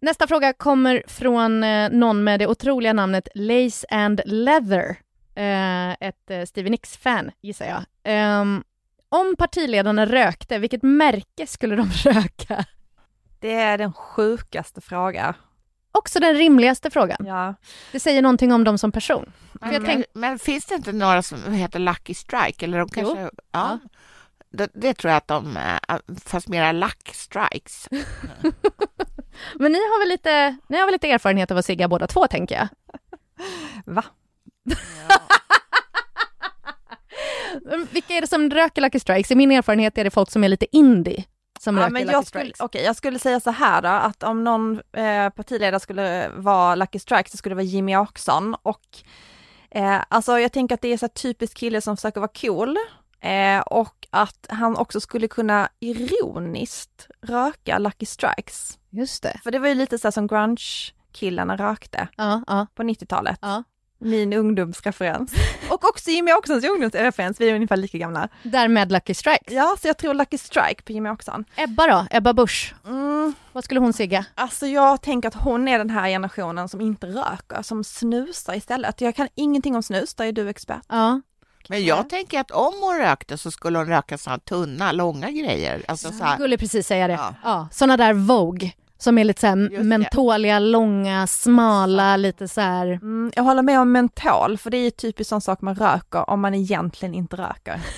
nästa 0.00 0.26
fråga 0.26 0.52
kommer 0.52 1.02
från 1.06 1.64
eh, 1.64 1.90
någon 1.90 2.24
med 2.24 2.40
det 2.40 2.46
otroliga 2.46 2.92
namnet 2.92 3.28
Lace 3.34 3.86
and 3.90 4.20
Leather. 4.24 4.96
Eh, 5.34 5.92
ett 5.92 6.30
eh, 6.30 6.44
Stevie 6.44 6.70
Nicks-fan, 6.70 7.30
gissar 7.40 7.66
jag. 7.66 7.84
Ehm, 8.04 8.64
om 9.08 9.36
partiledarna 9.38 10.06
rökte, 10.06 10.58
vilket 10.58 10.82
märke 10.82 11.46
skulle 11.46 11.76
de 11.76 11.90
röka? 12.04 12.64
Det 13.40 13.52
är 13.52 13.78
den 13.78 13.92
sjukaste 13.92 14.80
frågan. 14.80 15.34
Också 15.92 16.20
den 16.20 16.34
rimligaste 16.34 16.90
frågan. 16.90 17.26
Ja. 17.26 17.54
Det 17.92 18.00
säger 18.00 18.22
någonting 18.22 18.52
om 18.52 18.64
dem 18.64 18.78
som 18.78 18.92
person. 18.92 19.32
Men, 19.52 19.84
tänk... 19.84 20.06
men, 20.12 20.38
finns 20.38 20.66
det 20.66 20.74
inte 20.74 20.92
några 20.92 21.22
som 21.22 21.52
heter 21.52 21.78
Lucky 21.78 22.14
Strike? 22.14 22.64
Eller 22.64 22.78
de 22.78 22.88
kanske... 22.88 23.22
Jo. 23.22 23.30
Ja. 23.52 23.78
Det, 24.56 24.68
det, 24.74 24.94
tror 24.94 25.10
jag 25.10 25.16
att 25.16 25.28
de, 25.28 25.56
eh, 25.56 25.98
fast 26.24 26.48
mera 26.48 26.72
luck 26.72 27.10
strikes. 27.12 27.88
men 29.54 29.72
ni 29.72 29.78
har 29.78 30.00
väl 30.00 30.08
lite, 30.08 30.56
ni 30.68 30.78
har 30.78 30.86
väl 30.86 30.92
lite 30.92 31.10
erfarenhet 31.10 31.50
av 31.50 31.56
att 31.56 31.64
sigga 31.64 31.88
båda 31.88 32.06
två, 32.06 32.26
tänker 32.26 32.54
jag? 32.54 32.68
Va? 33.86 34.04
Ja. 35.08 35.20
Vilka 37.90 38.14
är 38.14 38.20
det 38.20 38.26
som 38.26 38.50
röker 38.50 38.82
Lucky 38.82 39.00
Strikes? 39.00 39.30
I 39.30 39.34
min 39.34 39.50
erfarenhet 39.50 39.98
är 39.98 40.04
det 40.04 40.10
folk 40.10 40.30
som 40.30 40.44
är 40.44 40.48
lite 40.48 40.76
indie 40.76 41.24
som 41.60 41.76
ja, 41.76 41.88
men 41.88 42.08
jag 42.08 42.26
skulle, 42.26 42.52
okay, 42.58 42.82
jag 42.82 42.96
skulle 42.96 43.18
säga 43.18 43.40
så 43.40 43.50
här 43.50 43.82
då, 43.82 43.88
att 43.88 44.22
om 44.22 44.44
någon 44.44 44.80
eh, 44.92 45.30
partiledare 45.30 45.80
skulle 45.80 46.28
vara 46.28 46.74
Lucky 46.74 46.98
Strike 46.98 47.30
så 47.30 47.36
skulle 47.36 47.50
det 47.50 47.56
vara 47.56 47.64
Jimmy 47.64 47.96
Åkesson 47.96 48.56
och 48.62 48.84
eh, 49.70 50.00
alltså 50.08 50.38
jag 50.38 50.52
tänker 50.52 50.74
att 50.74 50.80
det 50.80 50.92
är 50.92 50.96
så 50.96 51.08
typiskt 51.08 51.56
kille 51.58 51.80
som 51.80 51.96
försöker 51.96 52.20
vara 52.20 52.30
cool 52.40 52.78
eh, 53.24 53.60
och 53.60 54.06
att 54.10 54.46
han 54.48 54.76
också 54.76 55.00
skulle 55.00 55.28
kunna 55.28 55.68
ironiskt 55.80 57.08
röka 57.22 57.78
Lucky 57.78 58.06
Strikes. 58.06 58.78
Just 58.90 59.22
det. 59.22 59.40
För 59.42 59.50
det 59.50 59.58
var 59.58 59.68
ju 59.68 59.74
lite 59.74 59.98
så 59.98 60.12
som 60.12 60.26
grunge-killarna 60.26 61.56
rökte 61.56 62.08
ja, 62.16 62.42
ja. 62.46 62.66
på 62.74 62.82
90-talet. 62.82 63.38
Ja. 63.42 63.62
Min 63.98 64.32
ungdomsreferens. 64.32 65.32
Och 65.70 65.84
också 65.84 66.10
Jimmy 66.10 66.32
Åkessons 66.32 66.64
ungdomsreferens, 66.64 67.40
vi 67.40 67.50
är 67.50 67.54
ungefär 67.54 67.76
lika 67.76 67.98
gamla. 67.98 68.28
Därmed 68.42 68.92
Lucky 68.92 69.14
Strike. 69.14 69.54
Ja, 69.54 69.76
så 69.80 69.88
jag 69.88 69.98
tror 69.98 70.14
Lucky 70.14 70.38
Strike 70.38 70.82
på 70.82 70.92
Jimmy 70.92 71.10
Åkesson. 71.10 71.44
Ebba 71.56 71.86
då? 71.86 72.06
Ebba 72.10 72.32
Busch? 72.32 72.74
Mm. 72.86 73.34
Vad 73.52 73.64
skulle 73.64 73.80
hon 73.80 73.92
sigga? 73.92 74.26
Alltså 74.34 74.66
jag 74.66 75.02
tänker 75.02 75.28
att 75.28 75.34
hon 75.34 75.68
är 75.68 75.78
den 75.78 75.90
här 75.90 76.08
generationen 76.08 76.68
som 76.68 76.80
inte 76.80 77.06
röker, 77.06 77.62
som 77.62 77.84
snusar 77.84 78.54
istället. 78.54 79.00
Jag 79.00 79.14
kan 79.14 79.28
ingenting 79.34 79.76
om 79.76 79.82
snus, 79.82 80.14
där 80.14 80.24
är 80.24 80.32
du 80.32 80.48
expert. 80.48 80.82
Ja. 80.88 81.20
Men 81.68 81.84
jag 81.84 82.08
tänker 82.08 82.40
att 82.40 82.50
om 82.50 82.74
hon 82.80 82.98
rökte 82.98 83.38
så 83.38 83.50
skulle 83.50 83.78
hon 83.78 83.86
röka 83.86 84.18
sådana 84.18 84.38
tunna, 84.38 84.92
långa 84.92 85.30
grejer. 85.30 85.82
Alltså 85.88 86.12
så 86.12 86.24
här. 86.24 86.34
skulle 86.34 86.58
precis 86.58 86.86
säga 86.86 87.08
det. 87.08 87.12
Ja. 87.12 87.34
ja. 87.44 87.68
Sådana 87.72 87.96
där 87.96 88.12
Vogue 88.12 88.72
som 88.98 89.18
är 89.18 89.24
lite 89.24 89.40
så 89.40 89.46
här 89.46 89.82
mentoliga, 89.82 90.58
långa, 90.58 91.26
smala, 91.26 92.16
lite 92.16 92.48
så 92.48 92.60
här. 92.60 92.86
Mm, 92.86 93.32
jag 93.36 93.42
håller 93.42 93.62
med 93.62 93.80
om 93.80 93.92
mentol, 93.92 94.58
för 94.58 94.70
det 94.70 94.76
är 94.76 94.90
typiskt 94.90 95.28
sån 95.28 95.40
sak 95.40 95.60
man 95.60 95.74
röker 95.74 96.30
om 96.30 96.40
man 96.40 96.54
egentligen 96.54 97.14
inte 97.14 97.36
röker. 97.36 97.80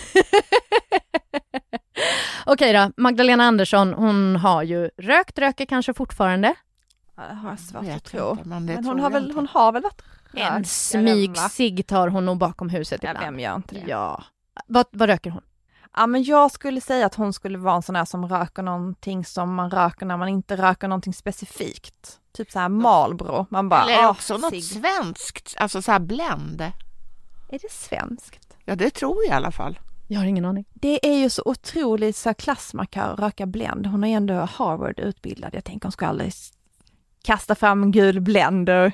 Okej 2.46 2.72
då, 2.72 2.90
Magdalena 2.96 3.44
Andersson, 3.44 3.94
hon 3.94 4.36
har 4.36 4.62
ju 4.62 4.90
rökt, 4.96 5.38
röker 5.38 5.66
kanske 5.66 5.94
fortfarande. 5.94 6.54
Det 7.16 7.34
har 7.34 7.50
jag 7.50 7.60
svårt 7.60 7.96
att 7.96 8.04
tro. 8.04 8.38
Men, 8.44 8.64
men 8.64 8.84
hon, 8.84 9.00
har 9.00 9.10
väl, 9.10 9.32
hon 9.34 9.46
har 9.46 9.72
väl 9.72 9.82
varit 9.82 10.02
rökt? 10.02 10.25
En 10.36 10.64
smygsig 10.64 11.86
tar 11.86 12.08
hon 12.08 12.26
nog 12.26 12.38
bakom 12.38 12.68
huset 12.68 13.00
ibland. 13.00 13.18
Ja, 13.18 13.20
vem 13.20 13.40
gör 13.40 13.56
inte 13.56 13.74
det? 13.74 13.84
Ja. 13.86 14.24
Vad, 14.66 14.86
vad 14.90 15.08
röker 15.08 15.30
hon? 15.30 15.42
Ja 15.96 16.06
men 16.06 16.24
jag 16.24 16.52
skulle 16.52 16.80
säga 16.80 17.06
att 17.06 17.14
hon 17.14 17.32
skulle 17.32 17.58
vara 17.58 17.74
en 17.76 17.82
sån 17.82 17.96
här 17.96 18.04
som 18.04 18.28
röker 18.28 18.62
någonting 18.62 19.24
som 19.24 19.54
man 19.54 19.70
röker 19.70 20.06
när 20.06 20.16
man 20.16 20.28
inte 20.28 20.56
röker 20.56 20.88
någonting 20.88 21.14
specifikt. 21.14 22.20
Typ 22.32 22.50
så 22.50 22.58
här 22.58 22.68
Marlboro. 22.68 23.46
Man 23.50 23.68
bara, 23.68 23.82
Eller 23.82 24.08
också 24.08 24.36
något 24.36 24.64
svenskt, 24.64 25.54
alltså 25.58 25.82
så 25.82 25.92
här 25.92 25.98
Blend. 25.98 26.60
Är 27.48 27.58
det 27.58 27.72
svenskt? 27.72 28.56
Ja 28.64 28.76
det 28.76 28.90
tror 28.90 29.24
jag 29.24 29.32
i 29.32 29.36
alla 29.36 29.50
fall. 29.50 29.78
Jag 30.08 30.20
har 30.20 30.26
ingen 30.26 30.44
aning. 30.44 30.64
Det 30.74 31.06
är 31.06 31.18
ju 31.18 31.30
så 31.30 31.42
otroligt 31.44 32.16
så 32.16 32.34
klassmarkör 32.34 33.12
att 33.12 33.18
röka 33.18 33.46
Blend. 33.46 33.86
Hon 33.86 34.04
är 34.04 34.16
ändå 34.16 34.34
Harvard 34.34 34.98
utbildad. 34.98 35.54
Jag 35.54 35.64
tänker 35.64 35.84
hon 35.86 35.92
ska 35.92 36.06
aldrig 36.06 36.32
kasta 37.22 37.54
fram 37.54 37.82
en 37.82 37.90
gul 37.90 38.20
Blender. 38.20 38.92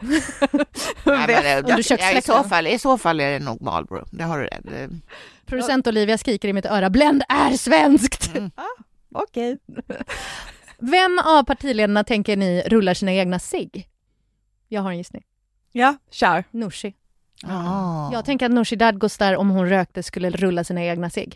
Nej, 1.04 1.26
men, 1.26 1.26
det, 1.26 1.64
ja, 1.68 1.78
i, 2.18 2.22
så 2.22 2.44
fall, 2.44 2.66
I 2.66 2.78
så 2.78 2.98
fall 2.98 3.20
är 3.20 3.30
det 3.30 3.38
nog 3.38 3.62
Marlboro. 3.62 4.04
Det 4.10 4.24
har 4.24 4.38
du 4.38 4.44
rätt. 4.44 4.90
Producent 5.46 5.86
Olivia 5.86 6.18
skriker 6.18 6.48
i 6.48 6.52
mitt 6.52 6.66
öra, 6.66 6.90
Blend 6.90 7.22
är 7.28 7.50
svenskt! 7.50 8.34
Mm. 8.36 8.50
Ah, 9.14 9.20
Okej. 9.22 9.58
Okay. 9.66 9.96
Vem 10.78 11.18
av 11.24 11.42
partiledarna 11.42 12.04
tänker 12.04 12.36
ni 12.36 12.62
rullar 12.66 12.94
sina 12.94 13.12
egna 13.12 13.38
sig? 13.38 13.88
Jag 14.68 14.82
har 14.82 14.90
en 14.90 14.98
gissning. 14.98 15.24
Ja, 15.72 15.96
kör. 16.10 16.44
Nooshi. 16.50 16.94
Oh. 17.44 18.10
Jag 18.12 18.24
tänker 18.24 18.46
att 18.46 18.52
Nooshi 18.52 18.76
Dadgostar, 18.76 19.36
om 19.36 19.50
hon 19.50 19.68
rökte, 19.68 20.02
skulle 20.02 20.30
rulla 20.30 20.64
sina 20.64 20.84
egna 20.84 21.10
sig. 21.10 21.32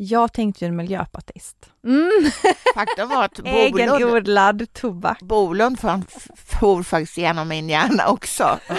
Jag 0.00 0.32
tänkte 0.32 0.64
ju 0.64 0.68
en 0.68 0.76
miljöpartist. 0.76 1.56
Mm. 1.84 2.30
Faktum 2.74 3.08
var 3.08 3.24
att 3.24 3.34
Bolund, 3.34 3.56
Egenodlad 3.56 4.72
tobak. 4.72 5.20
Bolund 5.20 5.80
for 5.80 6.82
faktiskt 6.82 7.18
genom 7.18 7.48
min 7.48 7.68
hjärna 7.68 8.08
också. 8.08 8.58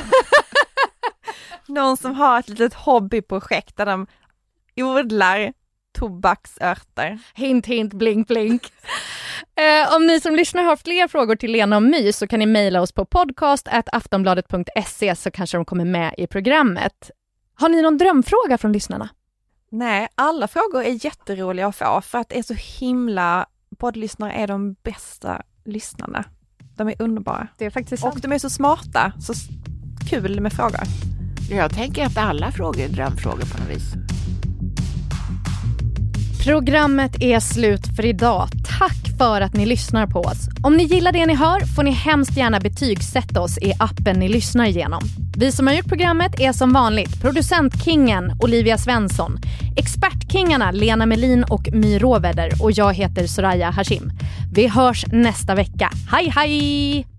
Någon 1.67 1.97
som 1.97 2.15
har 2.15 2.39
ett 2.39 2.49
litet 2.49 2.73
hobbyprojekt 2.73 3.77
där 3.77 3.85
de 3.85 4.07
odlar 4.75 5.53
tobaksörter. 5.97 7.19
Hint, 7.33 7.65
hint, 7.65 7.93
blink, 7.93 8.27
blink. 8.27 8.73
eh, 9.55 9.95
om 9.95 10.07
ni 10.07 10.19
som 10.19 10.35
lyssnar 10.35 10.63
har 10.63 10.75
fler 10.75 11.07
frågor 11.07 11.35
till 11.35 11.51
Lena 11.51 11.75
och 11.75 11.83
My 11.83 12.13
så 12.13 12.27
kan 12.27 12.39
ni 12.39 12.45
mejla 12.45 12.81
oss 12.81 12.91
på 12.91 13.05
podcast.aftonbladet.se 13.05 15.15
så 15.15 15.31
kanske 15.31 15.57
de 15.57 15.65
kommer 15.65 15.85
med 15.85 16.15
i 16.17 16.27
programmet. 16.27 17.11
Har 17.55 17.69
ni 17.69 17.81
någon 17.81 17.97
drömfråga 17.97 18.57
från 18.57 18.73
lyssnarna? 18.73 19.09
Nej, 19.71 20.07
alla 20.15 20.47
frågor 20.47 20.83
är 20.83 21.05
jätteroliga 21.05 21.67
att 21.67 21.75
få 21.75 22.01
för 22.01 22.17
att 22.17 22.29
det 22.29 22.39
är 22.39 22.43
så 22.43 22.53
himla, 22.53 23.45
poddlyssnare 23.77 24.31
är 24.31 24.47
de 24.47 24.73
bästa 24.73 25.41
lyssnarna. 25.65 26.25
De 26.75 26.87
är 26.87 27.01
underbara. 27.01 27.47
Det 27.57 27.65
är 27.65 27.69
faktiskt 27.69 28.01
sant. 28.01 28.15
Och 28.15 28.21
de 28.21 28.31
är 28.31 28.39
så 28.39 28.49
smarta, 28.49 29.13
så 29.19 29.33
kul 30.09 30.41
med 30.41 30.53
frågor. 30.53 30.81
Jag 31.49 31.73
tänker 31.73 32.05
att 32.05 32.17
alla 32.17 32.51
frågor 32.51 32.81
är 32.81 32.89
drömfrågor 32.89 33.45
på 33.45 33.57
något 33.57 33.69
vis. 33.69 34.08
Programmet 36.49 37.21
är 37.21 37.39
slut 37.39 37.95
för 37.95 38.05
idag. 38.05 38.49
Tack 38.79 39.17
för 39.17 39.41
att 39.41 39.53
ni 39.53 39.65
lyssnar 39.65 40.07
på 40.07 40.19
oss. 40.19 40.49
Om 40.63 40.77
ni 40.77 40.83
gillar 40.83 41.11
det 41.11 41.25
ni 41.25 41.35
hör 41.35 41.75
får 41.75 41.83
ni 41.83 41.91
hemskt 41.91 42.37
gärna 42.37 42.59
betygsätta 42.59 43.41
oss 43.41 43.57
i 43.57 43.73
appen 43.79 44.19
ni 44.19 44.29
lyssnar 44.29 44.65
igenom. 44.65 45.01
Vi 45.37 45.51
som 45.51 45.67
har 45.67 45.73
gjort 45.73 45.87
programmet 45.87 46.39
är 46.39 46.51
som 46.51 46.73
vanligt 46.73 47.21
producentkingen 47.21 48.31
Olivia 48.39 48.77
Svensson, 48.77 49.37
expertkingarna 49.77 50.71
Lena 50.71 51.05
Melin 51.05 51.43
och 51.43 51.69
My 51.73 51.99
Råväder 51.99 52.51
och 52.61 52.71
jag 52.71 52.93
heter 52.93 53.27
Soraya 53.27 53.69
Hashim. 53.69 54.11
Vi 54.53 54.67
hörs 54.67 55.05
nästa 55.07 55.55
vecka. 55.55 55.91
Hej 56.11 56.29
hej! 56.35 57.18